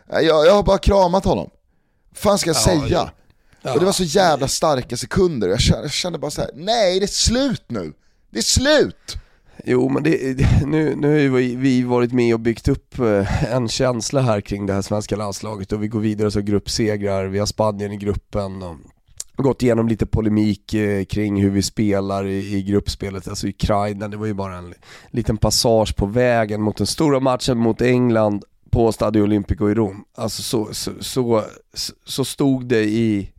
Jag, 0.10 0.24
jag 0.26 0.54
har 0.54 0.64
bara 0.64 0.78
kramat 0.78 1.26
honom. 1.26 1.50
Vad 2.10 2.18
fan 2.18 2.38
ska 2.38 2.50
jag 2.50 2.58
ja, 2.58 2.62
säga? 2.62 3.12
Ja. 3.62 3.74
Och 3.74 3.80
det 3.80 3.86
var 3.86 3.92
så 3.92 4.04
jävla 4.04 4.48
starka 4.48 4.98
sekunder, 4.98 5.50
jag 5.50 5.60
kände, 5.60 5.84
jag 5.84 5.92
kände 5.92 6.20
bara 6.20 6.32
så 6.32 6.42
här: 6.42 6.52
nej 6.54 7.00
det 7.00 7.06
är 7.06 7.08
slut 7.08 7.64
nu! 7.68 7.94
Det 8.38 8.42
är 8.42 8.44
slut! 8.44 9.18
Jo 9.66 9.90
men 9.90 10.04
det, 10.04 10.38
nu, 10.66 10.96
nu 10.96 11.30
har 11.30 11.38
vi 11.58 11.84
varit 11.84 12.14
med 12.14 12.34
och 12.34 12.40
byggt 12.40 12.68
upp 12.68 13.00
eh, 13.00 13.54
en 13.54 13.68
känsla 13.68 14.22
här 14.22 14.42
kring 14.42 14.66
det 14.66 14.74
här 14.74 14.82
svenska 14.82 15.16
landslaget 15.16 15.72
och 15.72 15.84
vi 15.84 15.88
går 15.88 16.00
vidare 16.00 16.32
som 16.32 16.46
gruppsegrar, 16.46 17.26
vi 17.26 17.40
har 17.40 17.46
Spanien 17.46 17.92
i 17.92 17.98
gruppen 17.98 18.64
och 18.64 18.76
gått 19.36 19.64
igenom 19.64 19.88
lite 19.88 20.06
polemik 20.06 20.74
eh, 20.74 21.06
kring 21.06 21.42
hur 21.42 21.50
vi 21.50 21.62
spelar 21.62 22.26
i, 22.26 22.56
i 22.56 22.64
gruppspelet, 22.64 23.28
alltså 23.28 23.48
Ukraina, 23.48 24.08
det 24.08 24.18
var 24.18 24.26
ju 24.26 24.34
bara 24.34 24.58
en 24.58 24.74
liten 25.12 25.38
passage 25.38 25.96
på 25.96 26.06
vägen 26.06 26.62
mot 26.62 26.78
den 26.78 26.88
stora 26.88 27.20
matchen 27.20 27.58
mot 27.58 27.82
England 27.82 28.44
på 28.70 28.92
Stadio 28.92 29.22
Olimpico 29.22 29.70
i 29.70 29.74
Rom. 29.74 30.04
Alltså 30.16 30.42
så, 30.42 30.68
så, 30.74 30.92
så, 31.00 31.44
så 32.06 32.26
stod 32.26 32.66
det 32.66 32.84
i, 32.84 33.32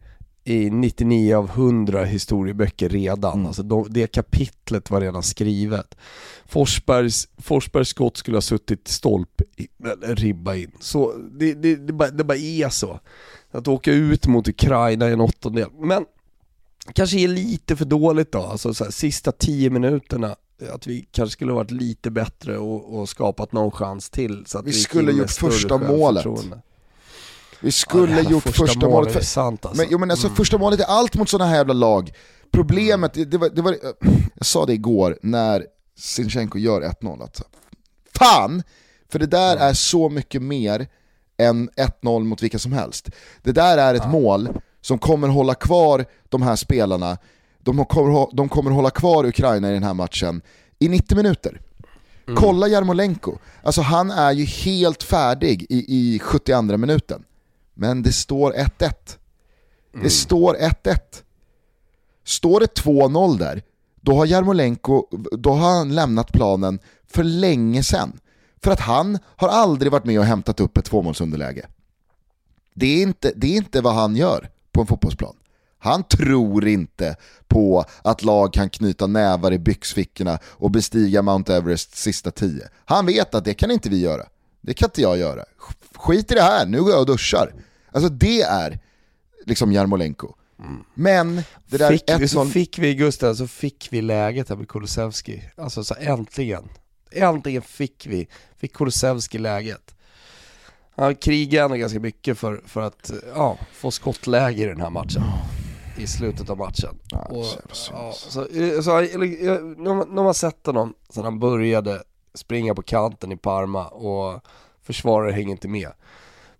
i 0.48 0.70
99 0.70 1.34
av 1.34 1.50
100 1.50 2.04
historieböcker 2.04 2.88
redan. 2.88 3.34
Mm. 3.34 3.46
Alltså 3.46 3.62
de, 3.62 3.86
det 3.90 4.06
kapitlet 4.06 4.90
var 4.90 5.00
redan 5.00 5.22
skrivet. 5.22 5.94
Forsbergs, 6.46 7.28
Forsbergs 7.38 7.88
skott 7.88 8.16
skulle 8.16 8.36
ha 8.36 8.42
suttit 8.42 8.88
stolp, 8.88 9.42
eller 9.84 10.16
ribba 10.16 10.54
in. 10.54 10.70
Så 10.80 11.12
det, 11.38 11.54
det, 11.54 11.76
det, 11.76 11.92
bara, 11.92 12.10
det 12.10 12.24
bara 12.24 12.38
är 12.38 12.68
så 12.68 13.00
att 13.50 13.68
åka 13.68 13.92
ut 13.92 14.26
mot 14.26 14.48
Ukraina 14.48 15.08
i 15.08 15.12
en 15.12 15.20
åttondel. 15.20 15.68
Men 15.78 16.04
kanske 16.92 17.18
är 17.18 17.28
lite 17.28 17.76
för 17.76 17.84
dåligt 17.84 18.32
då, 18.32 18.38
alltså 18.38 18.74
så 18.74 18.84
här, 18.84 18.90
sista 18.90 19.32
tio 19.32 19.70
minuterna 19.70 20.36
att 20.70 20.86
vi 20.86 21.08
kanske 21.10 21.32
skulle 21.32 21.52
varit 21.52 21.70
lite 21.70 22.10
bättre 22.10 22.58
och, 22.58 22.98
och 22.98 23.08
skapat 23.08 23.52
någon 23.52 23.70
chans 23.70 24.10
till. 24.10 24.46
Så 24.46 24.58
att 24.58 24.66
vi, 24.66 24.70
vi 24.70 24.76
skulle 24.76 25.12
gjort 25.12 25.30
första 25.30 25.78
målet. 25.78 26.26
Vi 27.60 27.72
skulle 27.72 28.22
ja, 28.22 28.30
gjort 28.30 28.42
första, 28.42 28.66
första 28.66 28.88
målet. 28.88 29.12
För... 29.12 29.20
Sant, 29.20 29.66
alltså. 29.66 29.82
men, 29.82 29.88
jo, 29.90 29.98
men 29.98 30.10
alltså, 30.10 30.26
mm. 30.26 30.36
första 30.36 30.58
målet 30.58 30.80
är 30.80 30.84
allt 30.84 31.14
mot 31.14 31.28
sådana 31.28 31.50
här 31.50 31.56
jävla 31.56 31.74
lag. 31.74 32.12
Problemet, 32.52 33.14
det, 33.14 33.24
det, 33.24 33.38
var, 33.38 33.48
det 33.48 33.62
var, 33.62 33.76
jag 34.34 34.46
sa 34.46 34.66
det 34.66 34.72
igår 34.72 35.18
när 35.22 35.66
Sinchenko 35.98 36.58
gör 36.58 36.82
1-0, 36.82 37.24
att 37.24 37.42
fan! 38.18 38.62
För 39.12 39.18
det 39.18 39.26
där 39.26 39.56
mm. 39.56 39.68
är 39.68 39.72
så 39.72 40.08
mycket 40.08 40.42
mer 40.42 40.86
än 41.38 41.70
1-0 42.02 42.24
mot 42.24 42.42
vilka 42.42 42.58
som 42.58 42.72
helst. 42.72 43.10
Det 43.42 43.52
där 43.52 43.78
är 43.78 43.94
ett 43.94 44.02
ja. 44.04 44.10
mål 44.10 44.48
som 44.80 44.98
kommer 44.98 45.28
hålla 45.28 45.54
kvar 45.54 46.04
de 46.28 46.42
här 46.42 46.56
spelarna, 46.56 47.18
de 47.58 47.84
kommer, 47.84 48.36
de 48.36 48.48
kommer 48.48 48.70
hålla 48.70 48.90
kvar 48.90 49.26
Ukraina 49.26 49.70
i 49.70 49.74
den 49.74 49.82
här 49.82 49.94
matchen 49.94 50.42
i 50.78 50.88
90 50.88 51.16
minuter. 51.16 51.60
Mm. 52.26 52.36
Kolla 52.36 52.68
Jarmolenko, 52.68 53.38
alltså 53.62 53.82
han 53.82 54.10
är 54.10 54.32
ju 54.32 54.44
helt 54.44 55.02
färdig 55.02 55.66
i, 55.68 55.84
i 55.88 56.18
72 56.18 56.62
minuten. 56.62 57.24
Men 57.80 58.02
det 58.02 58.12
står 58.12 58.52
1-1. 58.52 58.90
Mm. 59.94 60.04
Det 60.04 60.10
står 60.10 60.54
1-1. 60.54 60.98
Står 62.24 62.60
det 62.60 62.80
2-0 62.80 63.38
där, 63.38 63.62
då 64.00 64.14
har 64.14 64.26
Jarmolenko 64.26 65.06
då 65.38 65.50
har 65.50 65.70
han 65.70 65.94
lämnat 65.94 66.32
planen 66.32 66.78
för 67.06 67.24
länge 67.24 67.82
sedan. 67.82 68.20
För 68.62 68.70
att 68.70 68.80
han 68.80 69.18
har 69.24 69.48
aldrig 69.48 69.92
varit 69.92 70.04
med 70.04 70.18
och 70.18 70.24
hämtat 70.24 70.60
upp 70.60 70.76
ett 70.76 70.84
tvåmålsunderläge. 70.84 71.66
Det 72.74 72.86
är 72.86 73.02
inte, 73.02 73.32
det 73.36 73.46
är 73.46 73.56
inte 73.56 73.80
vad 73.80 73.94
han 73.94 74.16
gör 74.16 74.50
på 74.72 74.80
en 74.80 74.86
fotbollsplan. 74.86 75.36
Han 75.78 76.02
tror 76.02 76.68
inte 76.68 77.16
på 77.48 77.84
att 78.02 78.22
lag 78.22 78.52
kan 78.52 78.70
knyta 78.70 79.06
nävar 79.06 79.52
i 79.52 79.58
byxfickorna 79.58 80.38
och 80.44 80.70
bestiga 80.70 81.22
Mount 81.22 81.54
Everest 81.54 81.96
sista 81.96 82.30
tio. 82.30 82.68
Han 82.84 83.06
vet 83.06 83.34
att 83.34 83.44
det 83.44 83.54
kan 83.54 83.70
inte 83.70 83.88
vi 83.88 84.00
göra. 84.00 84.26
Det 84.60 84.74
kan 84.74 84.86
inte 84.86 85.02
jag 85.02 85.18
göra. 85.18 85.44
Skit 85.94 86.32
i 86.32 86.34
det 86.34 86.42
här, 86.42 86.66
nu 86.66 86.82
går 86.82 86.90
jag 86.90 87.00
och 87.00 87.06
duschar. 87.06 87.52
Alltså 87.92 88.08
det 88.08 88.40
är 88.42 88.78
liksom 89.46 89.72
Jarmolenko. 89.72 90.34
Mm. 90.58 90.84
Men 90.94 91.42
det 91.66 91.78
där 91.78 91.90
fick, 91.90 92.10
1 92.10 92.30
så 92.30 92.44
fick 92.44 92.78
vi, 92.78 92.94
Gustav, 92.94 93.34
så 93.34 93.46
fick 93.46 93.88
vi 93.90 94.02
läget 94.02 94.48
här 94.48 94.56
med 94.56 94.68
Kulusevski. 94.68 95.42
Alltså 95.56 95.84
så 95.84 95.94
äntligen. 96.00 96.68
Äntligen 97.10 97.62
fick 97.62 98.06
vi, 98.06 98.28
fick 98.56 98.72
Kulusevski 98.72 99.38
läget. 99.38 99.94
Han 100.96 101.14
krigade 101.14 101.64
ändå 101.64 101.76
ganska 101.76 102.00
mycket 102.00 102.38
för, 102.38 102.62
för 102.66 102.80
att 102.80 103.10
ja, 103.34 103.58
få 103.72 103.90
skottläge 103.90 104.62
i 104.62 104.66
den 104.66 104.80
här 104.80 104.90
matchen. 104.90 105.22
I 105.98 106.06
slutet 106.06 106.50
av 106.50 106.58
matchen. 106.58 106.98
Ja, 107.10 107.18
och, 107.18 107.44
ja, 107.92 108.12
så, 108.12 108.44
så, 108.82 109.00
när 109.00 110.22
man 110.22 110.34
sett 110.34 110.66
honom 110.66 110.94
sen 111.08 111.24
han 111.24 111.38
började 111.38 112.02
springa 112.34 112.74
på 112.74 112.82
kanten 112.82 113.32
i 113.32 113.36
Parma 113.36 113.88
och 113.88 114.40
försvarare 114.82 115.32
hänger 115.32 115.50
inte 115.50 115.68
med. 115.68 115.92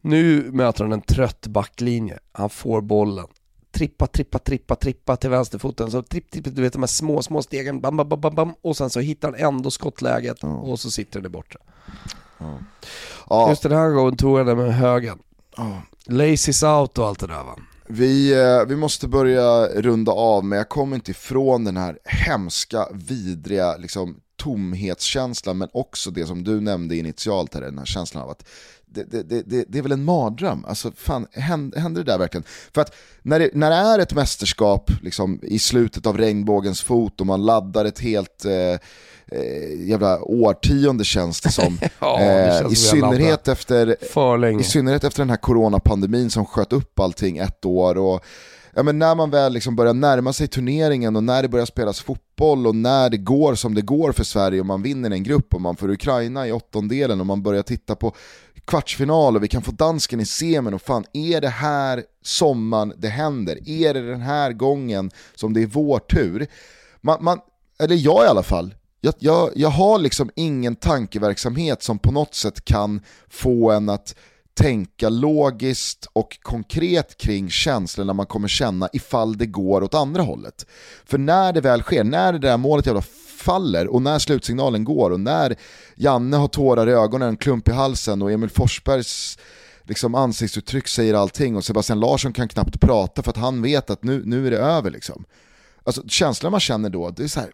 Nu 0.01 0.51
möter 0.53 0.85
han 0.85 0.93
en 0.93 1.01
trött 1.01 1.47
backlinje, 1.47 2.19
han 2.33 2.51
får 2.51 2.81
bollen, 2.81 3.27
trippa, 3.71 4.07
trippa, 4.07 4.39
trippa, 4.39 4.75
trippa 4.75 5.17
till 5.17 5.31
vänsterfoten. 5.31 5.91
Så 5.91 6.03
tripp, 6.03 6.31
tripp, 6.31 6.45
du 6.45 6.63
vet 6.63 6.73
de 6.73 6.83
här 6.83 6.87
små, 6.87 7.23
små 7.23 7.43
stegen, 7.43 7.81
bam, 7.81 7.97
bam, 7.97 8.09
bam, 8.09 8.35
bam, 8.35 8.55
och 8.63 8.77
sen 8.77 8.91
så 8.91 9.01
hittar 9.01 9.33
han 9.33 9.55
ändå 9.57 9.71
skottläget 9.71 10.43
mm. 10.43 10.57
och 10.57 10.81
så 10.81 10.91
sitter 10.91 11.21
den 11.21 11.33
borta. 11.33 11.59
Mm. 12.41 12.59
Ja. 13.29 13.49
Just 13.49 13.63
den 13.63 13.73
här 13.73 13.91
gången 13.91 14.17
tog 14.17 14.37
han 14.37 14.47
den 14.47 14.59
med 14.59 14.75
högen. 14.75 15.19
Mm. 15.59 15.77
Laces 16.07 16.63
out 16.63 16.99
och 16.99 17.07
allt 17.07 17.21
det 17.21 17.27
där 17.27 17.45
va. 17.45 17.57
Vi, 17.91 18.33
eh, 18.33 18.65
vi 18.69 18.77
måste 18.77 19.09
börja 19.09 19.67
runda 19.67 20.13
av, 20.13 20.45
men 20.45 20.59
jag 20.59 20.69
kommer 20.69 20.97
inte 20.97 21.11
ifrån 21.11 21.65
den 21.65 21.77
här 21.77 21.99
hemska, 22.05 22.89
vidriga 22.93 23.77
liksom, 23.77 24.21
tomhetskänslan, 24.39 25.59
men 25.59 25.69
också 25.73 26.11
det 26.11 26.27
som 26.27 26.45
du 26.45 26.61
nämnde 26.61 26.97
initialt 26.97 27.55
här, 27.55 27.61
den 27.61 27.79
här 27.79 27.85
känslan 27.85 28.23
av 28.23 28.31
att 28.31 28.49
det, 28.91 29.05
det, 29.05 29.43
det, 29.43 29.65
det, 29.69 29.79
är 29.79 29.83
väl 29.83 29.93
en 29.93 30.05
mardröm. 30.05 30.65
Alltså, 30.65 30.93
fan, 30.97 31.27
händer, 31.33 31.79
händer 31.81 32.05
det 32.05 32.13
där 32.13 32.19
verkligen? 32.19 32.45
För 32.75 32.81
att 32.81 32.95
när 33.23 33.39
det, 33.39 33.51
när 33.55 33.71
det 33.71 33.77
är 33.77 33.99
ett 33.99 34.15
mästerskap 34.15 34.91
liksom, 35.03 35.41
i 35.43 35.59
slutet 35.59 36.07
av 36.07 36.19
regnbågens 36.19 36.83
fot 36.83 37.21
och 37.21 37.27
man 37.27 37.47
laddar 37.47 37.85
ett 37.85 38.01
helt 38.01 38.45
eh, 38.45 38.53
eh, 39.33 39.89
jävla 39.89 40.23
årtionde 40.23 41.05
känns 41.05 41.41
det 41.41 41.53
som. 41.53 41.79
ja, 41.99 42.19
det 42.19 42.61
eh, 42.61 42.73
i, 42.73 42.77
synnerhet 42.77 43.49
efter, 43.49 43.97
I 44.61 44.65
synnerhet 44.65 45.05
efter 45.05 45.23
den 45.23 45.31
här 45.31 45.37
coronapandemin 45.37 46.31
som 46.31 46.47
sköt 46.47 46.73
upp 46.73 47.01
allting 47.01 47.39
ett 47.39 47.65
år. 47.65 47.99
Och, 47.99 48.25
ja, 48.75 48.83
men 48.83 48.99
när 48.99 49.15
man 49.15 49.31
väl 49.31 49.53
liksom 49.53 49.77
börjar 49.77 49.95
närma 49.95 50.33
sig 50.33 50.49
turneringen 50.49 51.17
och 51.17 51.25
när 51.25 51.43
det 51.43 51.49
börjar 51.49 51.67
spelas 51.67 52.01
fotboll 52.01 52.67
och 52.67 52.77
när 52.77 53.11
det 53.11 53.17
går 53.17 53.55
som 53.55 53.75
det 53.75 53.83
går 53.83 54.13
för 54.13 54.25
Sverige 54.25 54.61
och 54.61 54.67
man 54.67 54.83
vinner 54.83 55.11
en 55.11 55.23
grupp 55.23 55.55
och 55.55 55.61
man 55.61 55.77
får 55.77 55.91
Ukraina 55.91 56.49
i 56.49 56.53
åttondelen 56.53 57.21
och 57.21 57.27
man 57.27 57.43
börjar 57.43 57.63
titta 57.63 57.97
på 57.97 58.15
kvartsfinal 58.65 59.37
och 59.37 59.43
vi 59.43 59.49
kan 59.49 59.63
få 59.63 59.73
dansken 59.73 60.21
i 60.21 60.27
semin 60.27 60.75
och 60.75 60.83
fan 60.83 61.05
är 61.13 61.41
det 61.41 61.49
här 61.49 62.05
sommaren 62.23 62.93
det 62.97 63.09
händer? 63.09 63.69
Är 63.69 63.95
det 63.95 64.11
den 64.11 64.21
här 64.21 64.53
gången 64.53 65.11
som 65.35 65.55
det 65.55 65.63
är 65.63 65.67
vår 65.67 65.99
tur? 65.99 66.47
Man, 67.01 67.25
man, 67.25 67.39
eller 67.79 67.97
jag 67.97 68.25
i 68.25 68.29
alla 68.29 68.43
fall, 68.43 68.75
jag, 69.01 69.15
jag, 69.19 69.51
jag 69.55 69.69
har 69.69 69.99
liksom 69.99 70.31
ingen 70.35 70.77
tankeverksamhet 70.77 71.83
som 71.83 71.99
på 71.99 72.13
något 72.13 72.35
sätt 72.35 72.65
kan 72.65 73.01
få 73.29 73.71
en 73.71 73.89
att 73.89 74.15
tänka 74.59 75.09
logiskt 75.09 76.07
och 76.13 76.39
konkret 76.43 77.17
kring 77.17 77.51
känslorna 77.51 78.13
man 78.13 78.27
kommer 78.27 78.49
känna 78.49 78.89
ifall 78.93 79.39
det 79.39 79.47
går 79.47 79.83
åt 79.83 79.95
andra 79.95 80.23
hållet. 80.23 80.67
För 81.05 81.19
när 81.19 81.53
det 81.53 81.61
väl 81.61 81.83
sker, 81.83 82.05
när 82.05 82.33
det 82.33 82.39
där 82.39 82.57
målet 82.57 82.87
jävla 82.87 83.03
faller 83.39 83.87
och 83.87 84.03
när 84.03 84.19
slutsignalen 84.19 84.85
går 84.85 85.11
och 85.11 85.21
när 85.21 85.57
Janne 85.97 86.37
har 86.37 86.49
tårar 86.49 86.89
i 86.89 86.93
ögonen, 86.93 87.29
en 87.29 87.37
klump 87.37 87.69
i 87.69 87.73
halsen 87.73 88.23
och 88.23 88.33
Emil 88.33 88.51
Forsbergs 88.51 89.39
liksom 89.83 90.15
ansiktsuttryck 90.15 90.89
säger 90.89 91.15
allting 91.15 91.57
och 91.57 91.65
Sebastian 91.65 92.01
Larsson 92.01 92.33
kan 92.33 92.49
knappt 92.49 92.81
prata 92.81 93.23
för 93.23 93.31
att 93.31 93.37
han 93.37 93.63
vet 93.63 93.91
att 93.91 94.03
nu, 94.03 94.23
nu 94.25 94.47
är 94.47 94.51
det 94.51 94.59
över 94.59 94.91
liksom. 94.91 95.25
Alltså 95.85 96.09
känslan 96.09 96.51
man 96.53 96.61
känner 96.61 96.91
då, 96.91 97.11
det 97.11 97.23
är 97.23 97.29
så 97.29 97.41
här, 97.41 97.53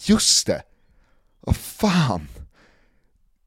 just 0.00 0.46
det, 0.46 0.62
vad 1.40 1.56
fan 1.56 2.28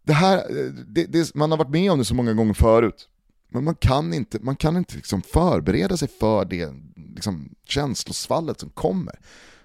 det 0.07 0.13
här, 0.13 0.43
det, 0.87 1.05
det, 1.05 1.35
man 1.35 1.51
har 1.51 1.57
varit 1.57 1.69
med 1.69 1.91
om 1.91 1.99
det 1.99 2.05
så 2.05 2.15
många 2.15 2.33
gånger 2.33 2.53
förut. 2.53 3.07
Men 3.49 3.63
man 3.63 3.75
kan 3.75 4.13
inte, 4.13 4.37
man 4.41 4.55
kan 4.55 4.77
inte 4.77 4.95
liksom 4.95 5.21
förbereda 5.21 5.97
sig 5.97 6.07
för 6.19 6.45
det 6.45 6.69
liksom, 7.15 7.49
känslosvallet 7.67 8.59
som 8.59 8.69
kommer. 8.69 9.19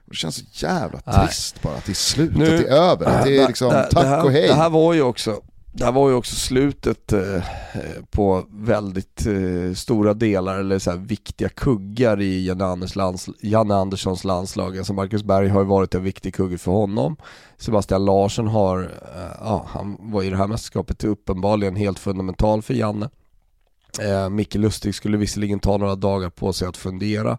Det 0.04 0.14
känns 0.16 0.36
så 0.36 0.44
jävla 0.66 1.00
trist 1.00 1.54
Nej. 1.54 1.62
bara 1.62 1.76
att 1.76 1.84
det 1.84 1.92
är 1.92 1.94
slut, 1.94 2.36
nu, 2.36 2.44
att 2.44 2.62
det 2.62 2.68
är 2.68 2.72
över, 2.72 3.06
att 3.06 3.24
det 3.24 3.38
är 3.38 3.46
liksom 3.48 3.68
det, 3.68 3.88
tack 3.90 4.24
och 4.24 4.32
hej. 4.32 4.48
Det 4.48 4.54
här 4.54 4.70
var 4.70 4.94
ju 4.94 5.02
också, 5.02 5.42
det 5.74 5.84
här 5.84 5.92
var 5.92 6.08
ju 6.08 6.14
också 6.14 6.36
slutet 6.36 7.12
eh, 7.12 7.36
eh, 7.36 7.42
på 8.10 8.46
väldigt 8.50 9.26
eh, 9.26 9.74
stora 9.74 10.14
delar, 10.14 10.58
eller 10.58 10.78
så 10.78 10.90
här, 10.90 10.98
viktiga 10.98 11.48
kuggar 11.48 12.20
i 12.20 12.46
Janne, 12.46 12.64
Anders 12.64 12.96
lands, 12.96 13.28
Janne 13.40 13.74
Anderssons 13.74 14.24
landslag. 14.24 14.78
Alltså 14.78 14.92
Marcus 14.92 15.22
Berg 15.22 15.48
har 15.48 15.60
ju 15.60 15.66
varit 15.66 15.94
en 15.94 16.02
viktig 16.02 16.34
kugge 16.34 16.58
för 16.58 16.72
honom. 16.72 17.16
Sebastian 17.58 18.04
Larsson 18.04 18.46
har, 18.46 18.80
eh, 18.82 19.36
ja, 19.40 19.66
han 19.68 19.96
var 20.00 20.22
i 20.22 20.30
det 20.30 20.36
här 20.36 20.46
mästerskapet 20.46 21.04
uppenbarligen 21.04 21.76
helt 21.76 21.98
fundamental 21.98 22.62
för 22.62 22.74
Janne. 22.74 23.10
Eh, 24.00 24.28
Micke 24.28 24.54
Lustig 24.54 24.94
skulle 24.94 25.16
visserligen 25.16 25.60
ta 25.60 25.76
några 25.76 25.94
dagar 25.94 26.30
på 26.30 26.52
sig 26.52 26.68
att 26.68 26.76
fundera. 26.76 27.38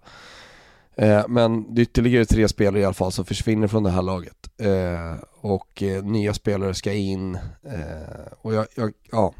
Eh, 0.95 1.27
men 1.27 1.73
det 1.75 1.81
är 1.81 1.83
ytterligare 1.83 2.25
tre 2.25 2.47
spelare 2.47 2.81
i 2.81 2.85
alla 2.85 2.93
fall 2.93 3.11
som 3.11 3.25
försvinner 3.25 3.67
från 3.67 3.83
det 3.83 3.89
här 3.89 4.01
laget. 4.01 4.49
Eh, 4.57 5.23
och 5.41 5.83
eh, 5.83 6.03
nya 6.03 6.33
spelare 6.33 6.73
ska 6.73 6.93
in. 6.93 7.35
Eh, 7.63 8.33
och 8.41 8.53
jag, 8.53 8.67
jag, 8.75 8.93
ja. 9.11 9.33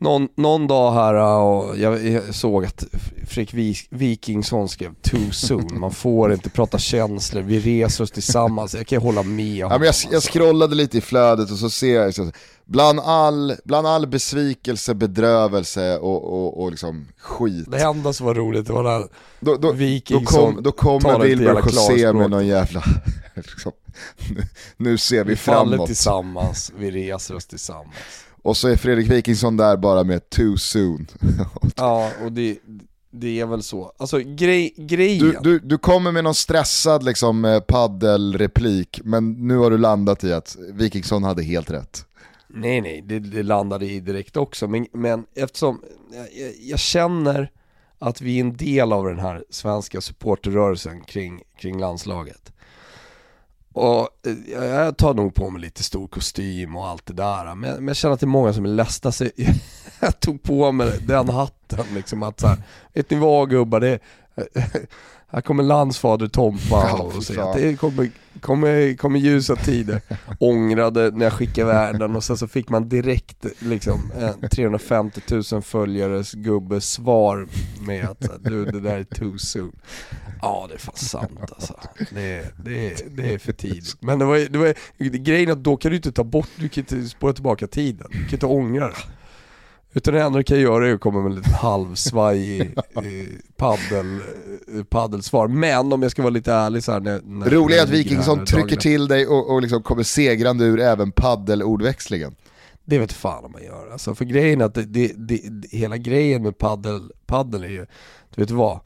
Någon, 0.00 0.28
någon 0.34 0.66
dag 0.66 0.92
här 0.92 1.14
och 1.14 1.78
jag, 1.78 2.06
jag 2.06 2.34
såg 2.34 2.64
att 2.64 2.84
Fredrik 3.28 3.86
Wikingsson 3.90 4.68
skrev 4.68 4.94
too 4.94 5.30
soon, 5.32 5.80
man 5.80 5.90
får 5.90 6.32
inte 6.32 6.50
prata 6.50 6.78
känslor, 6.78 7.42
vi 7.42 7.58
reser 7.60 8.04
oss 8.04 8.10
tillsammans, 8.10 8.74
jag 8.74 8.86
kan 8.86 9.02
hålla 9.02 9.22
med. 9.22 9.56
Ja, 9.56 9.68
men 9.68 9.86
jag, 9.86 9.94
jag 10.04 10.14
alltså. 10.14 10.32
scrollade 10.32 10.74
lite 10.74 10.98
i 10.98 11.00
flödet 11.00 11.50
och 11.50 11.58
så 11.58 11.70
ser 11.70 11.94
jag, 11.94 12.14
så, 12.14 12.30
bland, 12.64 13.00
all, 13.00 13.56
bland 13.64 13.86
all 13.86 14.06
besvikelse, 14.06 14.94
bedrövelse 14.94 15.98
och, 15.98 16.24
och, 16.24 16.62
och 16.62 16.70
liksom 16.70 17.06
skit. 17.18 17.70
Det 17.70 17.82
enda 17.82 18.12
som 18.12 18.26
var 18.26 18.34
roligt 18.34 18.66
det 18.66 18.72
var 18.72 18.82
när 18.82 19.08
då, 19.40 19.56
då, 19.56 19.72
Wikingsson 19.72 20.62
då, 20.62 20.72
kom, 20.72 21.02
då 21.02 21.08
kommer 21.08 21.24
Wilbur 21.24 21.54
José 21.54 22.12
med 22.12 22.30
någon 22.30 22.46
jävla, 22.46 22.82
liksom, 23.34 23.72
nu, 24.30 24.42
nu 24.76 24.98
ser 24.98 25.24
vi, 25.24 25.30
vi 25.30 25.36
framåt. 25.36 25.66
Vi 25.66 25.76
faller 25.76 25.86
tillsammans, 25.86 26.72
vi 26.78 26.90
reser 26.90 27.34
oss 27.34 27.46
tillsammans. 27.46 27.94
Och 28.42 28.56
så 28.56 28.68
är 28.68 28.76
Fredrik 28.76 29.10
Wikingsson 29.10 29.56
där 29.56 29.76
bara 29.76 30.04
med 30.04 30.30
too 30.30 30.56
soon. 30.56 31.06
ja, 31.76 32.10
och 32.24 32.32
det, 32.32 32.58
det 33.10 33.40
är 33.40 33.46
väl 33.46 33.62
så. 33.62 33.92
Alltså 33.98 34.18
grej, 34.18 34.74
grejen... 34.76 35.18
Du, 35.18 35.38
du, 35.42 35.58
du 35.58 35.78
kommer 35.78 36.12
med 36.12 36.24
någon 36.24 36.34
stressad 36.34 37.02
liksom, 37.02 37.44
eh, 37.44 37.60
paddelreplik, 37.60 39.00
men 39.04 39.32
nu 39.32 39.56
har 39.56 39.70
du 39.70 39.78
landat 39.78 40.24
i 40.24 40.32
att 40.32 40.56
Wikingsson 40.72 41.24
hade 41.24 41.42
helt 41.42 41.70
rätt. 41.70 42.04
Nej 42.48 42.80
nej, 42.80 43.02
det, 43.06 43.18
det 43.18 43.42
landade 43.42 43.86
i 43.86 44.00
direkt 44.00 44.36
också, 44.36 44.68
men, 44.68 44.86
men 44.92 45.26
eftersom 45.34 45.82
jag, 46.12 46.52
jag, 46.60 46.78
känner 46.78 47.50
att 47.98 48.20
vi 48.20 48.36
är 48.36 48.40
en 48.40 48.56
del 48.56 48.92
av 48.92 49.06
den 49.06 49.18
här 49.18 49.44
svenska 49.50 50.00
supporterrörelsen 50.00 51.00
kring, 51.00 51.42
kring 51.58 51.78
landslaget. 51.80 52.52
Och 53.78 54.08
eh, 54.26 54.64
jag 54.64 54.96
tar 54.96 55.14
nog 55.14 55.34
på 55.34 55.50
mig 55.50 55.62
lite 55.62 55.82
stor 55.82 56.08
kostym 56.08 56.76
och 56.76 56.86
allt 56.86 57.06
det 57.06 57.12
där, 57.12 57.54
men, 57.54 57.74
men 57.74 57.86
jag 57.86 57.96
känner 57.96 58.14
att 58.14 58.20
det 58.20 58.24
är 58.24 58.28
många 58.28 58.52
som 58.52 58.64
är 58.64 58.68
ledsna 58.68 59.12
så 59.12 59.26
jag 60.00 60.20
tog 60.20 60.42
på 60.42 60.72
mig 60.72 60.92
den 61.06 61.28
hatten 61.28 61.84
liksom 61.94 62.22
att 62.22 62.40
så 62.40 62.46
här, 62.46 62.56
vet 62.94 63.10
ni 63.10 63.16
vad 63.16 63.50
gubbar, 63.50 63.80
det, 63.80 63.98
här 65.30 65.40
kommer 65.40 65.62
landsfader 65.62 66.28
Tompa 66.28 66.92
och 66.92 67.24
säger 67.24 67.50
att 67.50 67.56
det 67.56 67.76
kommer, 67.76 68.10
kommer, 68.40 68.96
kommer 68.96 69.18
ljusa 69.18 69.56
tider. 69.56 70.00
Ångrade 70.38 71.10
när 71.10 71.26
jag 71.26 71.32
skickade 71.32 71.70
iväg 71.70 71.98
den 71.98 72.16
och 72.16 72.24
sen 72.24 72.36
så 72.36 72.48
fick 72.48 72.68
man 72.68 72.88
direkt 72.88 73.46
liksom 73.58 74.12
350 74.52 75.20
000 75.52 75.62
följares 75.62 76.32
gubbes 76.32 76.90
svar 76.90 77.46
med 77.80 78.04
att 78.04 78.44
du 78.44 78.64
det 78.64 78.80
där 78.80 78.96
är 78.98 79.04
too 79.04 79.38
soon. 79.38 79.72
Ja 80.42 80.66
det 80.68 80.74
är 80.74 80.78
fan 80.78 80.96
sant 80.96 81.40
alltså. 81.40 81.74
Det, 82.10 82.54
det, 82.64 83.16
det 83.16 83.34
är 83.34 83.38
för 83.38 83.52
tidigt. 83.52 83.96
Men 84.00 84.18
det 84.18 84.24
var, 84.24 84.38
det 84.38 84.58
var 84.58 84.74
grejen 85.18 85.50
att 85.50 85.64
då 85.64 85.76
kan 85.76 85.90
du 85.90 85.96
inte 85.96 86.12
ta 86.12 86.24
bort, 86.24 86.48
du 86.56 86.68
kan 86.68 86.82
inte 86.82 87.08
spåra 87.08 87.32
tillbaka 87.32 87.66
tiden. 87.66 88.06
Du 88.10 88.24
kan 88.24 88.32
inte 88.32 88.46
ångra 88.46 88.88
det. 88.88 88.96
Utan 89.92 90.14
det 90.14 90.22
enda 90.22 90.38
du 90.38 90.44
kan 90.44 90.60
göra 90.60 90.88
är 90.88 90.94
att 90.94 91.00
komma 91.00 91.20
med 91.20 91.30
en 91.30 91.36
liten 91.36 91.52
halvsvajig 91.52 92.74
paddel, 93.56 94.20
eh, 94.74 94.84
paddelsvar. 94.84 95.48
Men 95.48 95.92
om 95.92 96.02
jag 96.02 96.10
ska 96.10 96.22
vara 96.22 96.30
lite 96.30 96.52
ärlig 96.52 96.84
så 96.84 96.92
här, 96.92 97.00
när, 97.00 97.20
när 97.24 97.50
Roligt 97.50 97.80
att 97.80 97.88
Wikingsson 97.88 98.44
trycker 98.44 98.76
till 98.76 99.08
dig 99.08 99.26
och, 99.26 99.54
och 99.54 99.62
liksom 99.62 99.82
kommer 99.82 100.02
segrande 100.02 100.64
ur 100.64 100.80
även 100.80 101.12
paddelordväxlingen. 101.12 102.34
Det 102.84 102.98
vet 102.98 103.12
fan 103.12 103.44
om 103.44 103.52
man 103.52 103.62
gör. 103.62 103.92
Alltså, 103.92 104.14
för 104.14 104.24
grejen 104.24 104.60
är 104.60 104.64
att 104.64 104.74
det, 104.74 104.84
det, 104.84 105.12
det, 105.16 105.40
hela 105.70 105.96
grejen 105.96 106.42
med 106.42 106.58
paddel, 106.58 107.12
paddel 107.26 107.64
är 107.64 107.68
ju, 107.68 107.86
du 108.34 108.42
vet 108.42 108.50
vad? 108.50 108.80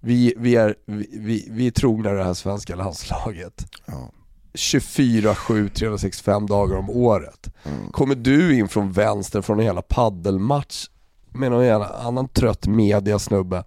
Vi, 0.00 0.34
vi, 0.36 0.56
är, 0.56 0.74
vi, 0.86 1.48
vi 1.50 1.66
är 1.66 1.70
trogna 1.70 2.12
det 2.12 2.24
här 2.24 2.34
svenska 2.34 2.76
landslaget. 2.76 3.66
Ja. 3.86 4.10
24-7, 4.52 5.68
365 5.68 6.46
dagar 6.46 6.76
om 6.76 6.90
året. 6.90 7.54
Mm. 7.64 7.92
Kommer 7.92 8.14
du 8.14 8.58
in 8.58 8.68
från 8.68 8.92
vänster 8.92 9.42
från 9.42 9.58
en 9.58 9.66
jävla 9.66 9.82
paddelmatch 9.82 10.86
med 11.32 11.50
någon 11.50 11.64
jävla 11.64 11.86
annan 11.86 12.28
trött 12.28 12.66
mediasnubbe 12.66 13.64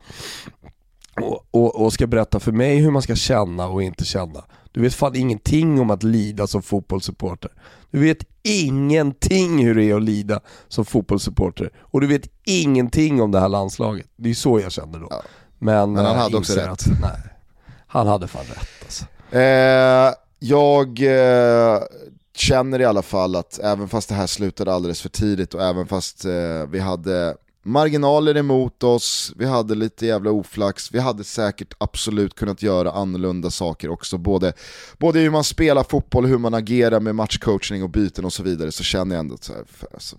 och, 1.21 1.45
och, 1.51 1.81
och 1.81 1.93
ska 1.93 2.07
berätta 2.07 2.39
för 2.39 2.51
mig 2.51 2.77
hur 2.77 2.91
man 2.91 3.01
ska 3.01 3.15
känna 3.15 3.67
och 3.67 3.83
inte 3.83 4.05
känna. 4.05 4.43
Du 4.71 4.81
vet 4.81 4.93
fan 4.93 5.15
ingenting 5.15 5.79
om 5.79 5.89
att 5.89 6.03
lida 6.03 6.47
som 6.47 6.61
fotbollssupporter. 6.61 7.51
Du 7.91 7.99
vet 7.99 8.25
ingenting 8.43 9.65
hur 9.65 9.75
det 9.75 9.83
är 9.83 9.95
att 9.95 10.03
lida 10.03 10.39
som 10.67 10.85
fotbollssupporter. 10.85 11.69
Och 11.79 12.01
du 12.01 12.07
vet 12.07 12.27
ingenting 12.43 13.21
om 13.21 13.31
det 13.31 13.39
här 13.39 13.49
landslaget. 13.49 14.07
Det 14.15 14.29
är 14.29 14.33
så 14.33 14.59
jag 14.59 14.71
kände 14.71 14.99
då. 14.99 15.07
Ja. 15.09 15.21
Men, 15.63 15.93
Men 15.93 16.05
han 16.05 16.17
hade 16.17 16.37
också 16.37 16.53
rätt. 16.53 16.69
Att, 16.69 16.87
nej, 17.01 17.19
han 17.87 18.07
hade 18.07 18.27
fan 18.27 18.45
rätt 18.45 18.83
alltså. 18.83 19.05
Eh, 19.37 20.13
jag 20.39 21.01
eh, 21.01 21.81
känner 22.35 22.79
i 22.81 22.85
alla 22.85 23.01
fall 23.01 23.35
att 23.35 23.59
även 23.59 23.87
fast 23.89 24.09
det 24.09 24.15
här 24.15 24.27
slutade 24.27 24.73
alldeles 24.73 25.01
för 25.01 25.09
tidigt 25.09 25.53
och 25.53 25.63
även 25.63 25.87
fast 25.87 26.25
eh, 26.25 26.65
vi 26.69 26.79
hade 26.79 27.35
marginaler 27.63 28.37
emot 28.37 28.83
oss, 28.83 29.33
vi 29.35 29.45
hade 29.45 29.75
lite 29.75 30.05
jävla 30.05 30.31
oflax, 30.31 30.91
vi 30.91 30.99
hade 30.99 31.23
säkert 31.23 31.73
absolut 31.77 32.35
kunnat 32.35 32.61
göra 32.61 32.91
annorlunda 32.91 33.49
saker 33.49 33.89
också. 33.89 34.17
Både, 34.17 34.53
både 34.97 35.19
hur 35.19 35.29
man 35.29 35.43
spelar 35.43 35.83
fotboll, 35.83 36.25
hur 36.25 36.37
man 36.37 36.53
agerar 36.53 36.99
med 36.99 37.15
matchcoachning 37.15 37.83
och 37.83 37.89
byten 37.89 38.25
och 38.25 38.33
så 38.33 38.43
vidare 38.43 38.71
så 38.71 38.83
känner 38.83 39.15
jag 39.15 39.19
ändå 39.19 39.35
att 39.35 39.43
så 39.43 39.53
här, 39.53 39.63
alltså, 39.93 40.15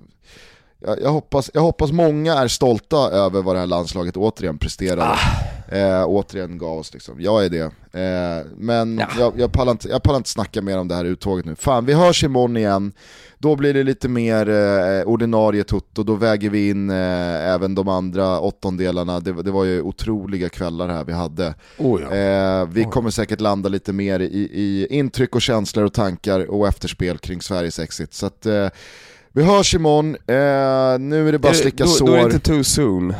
jag, 0.85 1.03
jag, 1.03 1.11
hoppas, 1.11 1.51
jag 1.55 1.61
hoppas 1.61 1.92
många 1.92 2.35
är 2.35 2.49
stolta 2.49 2.97
över 2.97 3.42
vad 3.42 3.57
det 3.57 3.61
här 3.61 3.66
landslaget 3.66 4.16
återigen 4.16 4.59
presterade. 4.59 5.03
Ah. 5.05 5.53
Eh, 5.77 6.05
återigen 6.07 6.59
gav 6.59 6.79
oss 6.79 6.92
liksom. 6.92 7.21
Jag 7.21 7.45
är 7.45 7.49
det. 7.49 7.73
Eh, 8.01 8.47
men 8.57 8.99
ja. 8.99 9.07
jag, 9.18 9.33
jag, 9.37 9.53
pallar 9.53 9.73
inte, 9.73 9.88
jag 9.88 10.03
pallar 10.03 10.16
inte 10.16 10.31
snacka 10.31 10.62
mer 10.62 10.79
om 10.79 10.88
det 10.88 10.95
här 10.95 11.05
uttåget 11.05 11.47
nu. 11.47 11.55
Fan, 11.55 11.87
vi 11.87 11.92
hörs 11.92 12.25
imorgon 12.25 12.57
igen. 12.57 12.92
Då 13.38 13.57
blir 13.57 13.75
det 13.75 13.83
lite 13.83 14.09
mer 14.09 14.49
eh, 14.49 15.09
ordinarie 15.09 15.64
tutto, 15.64 16.03
då 16.03 16.14
väger 16.14 16.51
vi 16.51 16.68
in 16.68 16.90
eh, 16.90 17.53
även 17.55 17.75
de 17.75 17.88
andra 17.88 18.40
åttondelarna. 18.40 19.21
Det, 19.21 19.42
det, 19.42 19.51
var 19.51 19.64
ju 19.64 19.83
otroliga 19.83 20.49
kvällar 20.49 20.88
här 20.88 21.05
vi 21.05 21.12
hade. 21.12 21.55
Oh 21.79 22.03
ja. 22.03 22.16
eh, 22.16 22.68
vi 22.68 22.85
oh. 22.85 22.90
kommer 22.90 23.11
säkert 23.11 23.40
landa 23.40 23.68
lite 23.68 23.92
mer 23.92 24.21
i, 24.21 24.49
i, 24.53 24.87
intryck 24.90 25.35
och 25.35 25.42
känslor 25.42 25.85
och 25.85 25.92
tankar 25.92 26.51
och 26.51 26.68
efterspel 26.68 27.18
kring 27.18 27.42
Sveriges 27.42 27.79
exit. 27.79 28.14
Så 28.14 28.27
att, 28.27 28.47
eh, 28.47 28.68
vi 29.33 29.42
hörs 29.42 29.75
imorgon, 29.75 30.14
eh, 30.14 30.99
nu 30.99 31.29
är 31.29 31.33
det 31.33 31.38
bara 31.38 31.51
att 31.51 31.57
slicka 31.57 31.87
sår. 31.87 32.07
Då 32.07 32.12
är 32.12 32.18
det 32.18 32.25
inte 32.25 32.38
too 32.38 32.64
soon. 32.64 33.14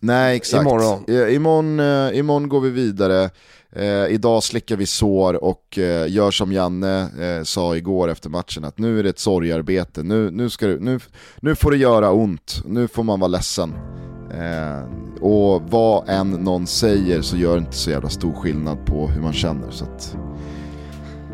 Nej 0.00 0.36
exakt. 0.36 0.60
Imorgon, 0.62 1.04
eh, 1.08 1.34
imorgon, 1.34 1.80
eh, 1.80 2.18
imorgon 2.18 2.48
går 2.48 2.60
vi 2.60 2.70
vidare. 2.70 3.30
Eh, 3.72 4.06
idag 4.06 4.42
slickar 4.42 4.76
vi 4.76 4.86
sår 4.86 5.44
och 5.44 5.78
eh, 5.78 6.12
gör 6.12 6.30
som 6.30 6.52
Janne 6.52 7.00
eh, 7.00 7.42
sa 7.42 7.76
igår 7.76 8.08
efter 8.08 8.30
matchen, 8.30 8.64
att 8.64 8.78
nu 8.78 8.98
är 8.98 9.02
det 9.02 9.08
ett 9.08 9.18
sorgarbete, 9.18 10.02
nu, 10.02 10.30
nu, 10.30 10.50
ska 10.50 10.66
du, 10.66 10.80
nu, 10.80 11.00
nu 11.40 11.54
får 11.54 11.70
det 11.70 11.76
göra 11.76 12.10
ont, 12.12 12.62
nu 12.64 12.88
får 12.88 13.02
man 13.02 13.20
vara 13.20 13.28
ledsen. 13.28 13.74
Eh, 14.30 14.82
och 15.20 15.62
vad 15.70 16.08
än 16.08 16.30
någon 16.30 16.66
säger 16.66 17.22
så 17.22 17.36
gör 17.36 17.52
det 17.52 17.58
inte 17.58 17.76
så 17.76 17.90
jävla 17.90 18.08
stor 18.08 18.32
skillnad 18.32 18.86
på 18.86 19.08
hur 19.08 19.22
man 19.22 19.32
känner. 19.32 19.70
Så 19.70 19.84
att, 19.84 20.16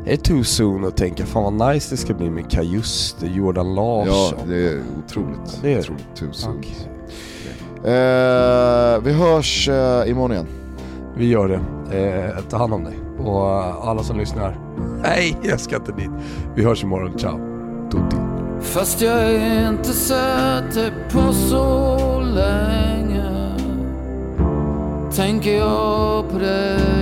är 0.04 0.10
det 0.10 0.16
too 0.16 0.44
soon 0.44 0.84
att 0.84 0.96
tänka 0.96 1.26
fan 1.26 1.58
vad 1.58 1.74
nice 1.74 1.94
det 1.94 1.96
ska 1.96 2.14
bli 2.14 2.30
med 2.30 2.50
Kajuste, 2.50 3.26
Jordan 3.26 3.74
Larsson? 3.74 4.38
Ja, 4.38 4.44
det 4.46 4.68
är 4.68 4.82
otroligt. 4.98 5.58
Det 5.62 5.72
är 5.72 5.78
otroligt 5.78 6.16
too 6.16 6.32
soon. 6.32 6.58
Okay. 6.58 6.70
Eh, 7.92 9.00
vi 9.02 9.12
hörs 9.12 9.68
eh, 9.68 10.10
imorgon 10.10 10.32
igen. 10.32 10.46
Vi 11.16 11.28
gör 11.28 11.48
det. 11.48 11.60
Eh, 11.98 12.44
ta 12.50 12.56
hand 12.56 12.74
om 12.74 12.84
dig. 12.84 12.94
Och 13.18 13.50
alla 13.88 14.02
som 14.02 14.18
lyssnar, 14.18 14.58
nej 15.02 15.38
jag 15.42 15.60
ska 15.60 15.76
inte 15.76 15.92
dit. 15.92 16.10
Vi 16.54 16.64
hörs 16.64 16.82
imorgon, 16.82 17.18
ciao. 17.18 17.38
Tutti. 17.90 18.16
Fast 18.60 19.00
jag 19.00 19.22
är 19.22 19.68
inte 19.68 19.88
sett 19.88 20.74
dig 20.74 20.92
på 21.12 21.32
så 21.32 22.20
länge 22.20 22.92
Tänker 25.16 25.58
jag 25.58 26.30
på 26.30 26.38
dig 26.38 27.01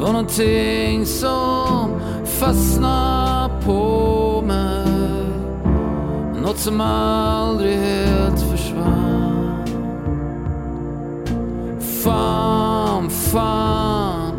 var 0.00 0.12
någonting 0.12 1.06
som 1.06 2.00
fastna 2.24 3.50
på 3.64 4.42
mig. 4.46 4.86
Något 6.42 6.58
som 6.58 6.80
aldrig 6.80 7.76
helt 7.76 8.40
försvann. 8.40 9.64
Fan, 12.04 13.10
fan, 13.10 14.32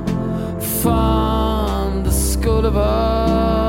fan 0.84 2.04
Det 2.04 2.12
skulle 2.12 2.70
vara 2.70 3.61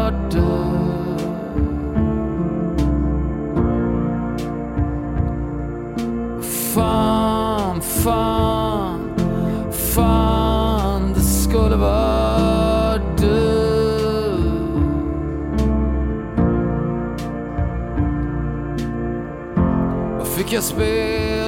Och 20.53 20.65
fick 20.65 21.42